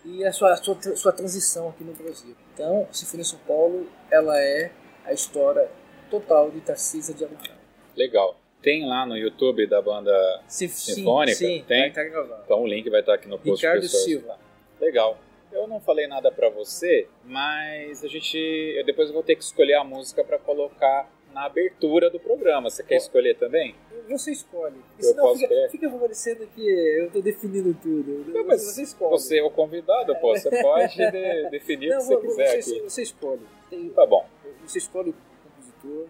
[0.06, 2.34] e a sua, sua, sua transição aqui no Brasil.
[2.54, 4.70] Então, a Sinfonia São Paulo, ela é
[5.04, 5.68] a história
[6.08, 7.56] total de Tarcísio de Amaral.
[7.96, 8.36] Legal.
[8.62, 10.12] Tem lá no YouTube da banda
[10.46, 11.36] Sim, Sinfônica?
[11.36, 11.92] Sim, Tem?
[11.92, 12.42] Tá gravado.
[12.44, 13.64] Então o link vai estar aqui no post.
[13.64, 13.86] Ricardo.
[13.86, 14.38] Silva.
[14.80, 15.18] Legal.
[15.52, 19.74] Eu não falei nada pra você, mas a gente eu depois vou ter que escolher
[19.74, 22.68] a música pra colocar na abertura do programa.
[22.68, 23.74] Você quer escolher também?
[24.08, 24.76] Você escolhe.
[24.98, 25.70] Eu Senão fica, ter.
[25.70, 28.24] fica parecendo que eu tô definindo tudo.
[28.32, 29.10] Não, mas você escolhe.
[29.10, 30.36] Você é o convidado, pô.
[30.36, 33.40] Você pode de- definir Não, o que você quiser você, você escolhe.
[33.68, 34.26] Tem- Tá bom.
[34.64, 36.06] você escolhe o compositor,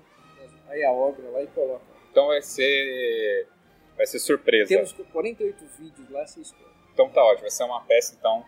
[0.68, 1.82] aí a obra lá e coloca.
[2.10, 3.46] Então vai ser
[3.96, 4.68] vai ser surpresa.
[4.68, 6.70] Temos 48 vídeos lá, você escolhe.
[6.92, 7.42] Então tá ótimo.
[7.42, 8.44] Vai ser uma peça então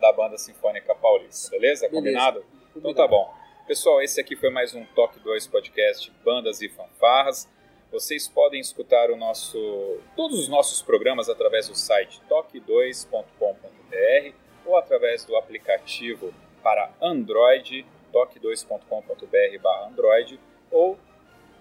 [0.00, 1.88] da banda Sinfônica Paulista, beleza?
[1.88, 2.44] Combinado?
[2.76, 3.32] Então tá bom.
[3.66, 7.48] Pessoal, esse aqui foi mais um Toque 2 podcast Bandas e Fanfarras.
[7.94, 14.34] Vocês podem escutar o nosso, todos os nossos programas através do site toque2.com.br
[14.66, 20.40] ou através do aplicativo para Android, toque2.com.br Android
[20.72, 20.98] ou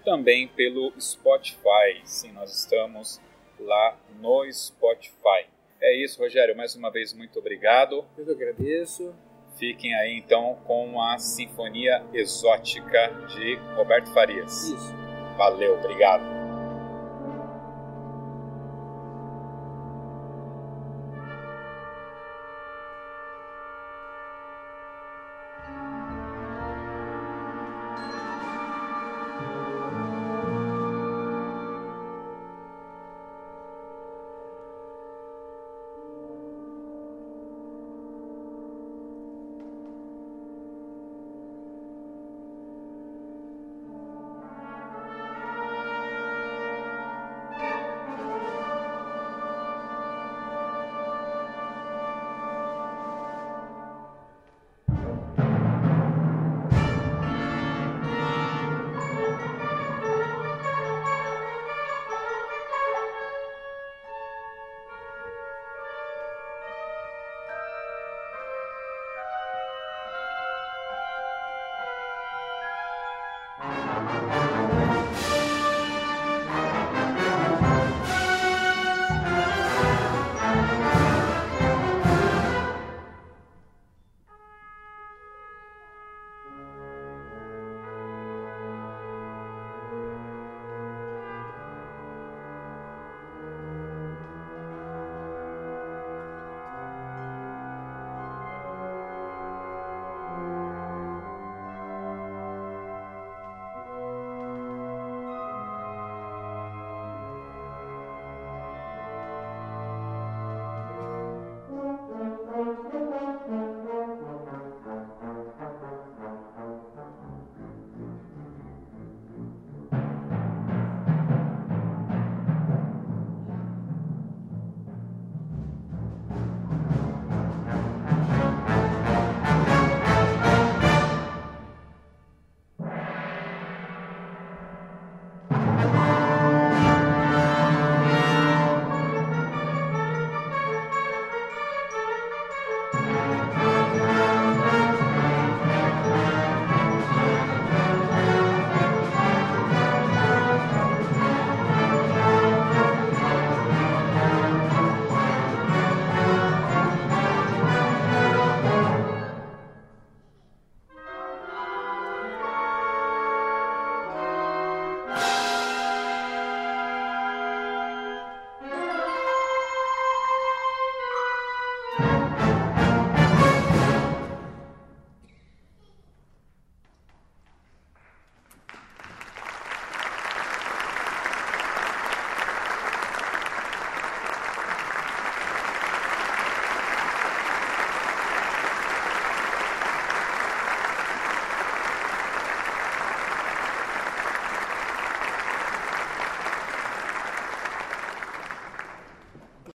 [0.03, 2.01] também pelo Spotify.
[2.03, 3.21] Sim, nós estamos
[3.59, 5.45] lá no Spotify.
[5.79, 6.57] É isso, Rogério.
[6.57, 8.03] Mais uma vez, muito obrigado.
[8.17, 9.13] Eu que agradeço.
[9.59, 14.63] Fiquem aí então com a Sinfonia Exótica de Roberto Farias.
[14.63, 15.02] Isso.
[15.37, 16.42] Valeu, obrigado.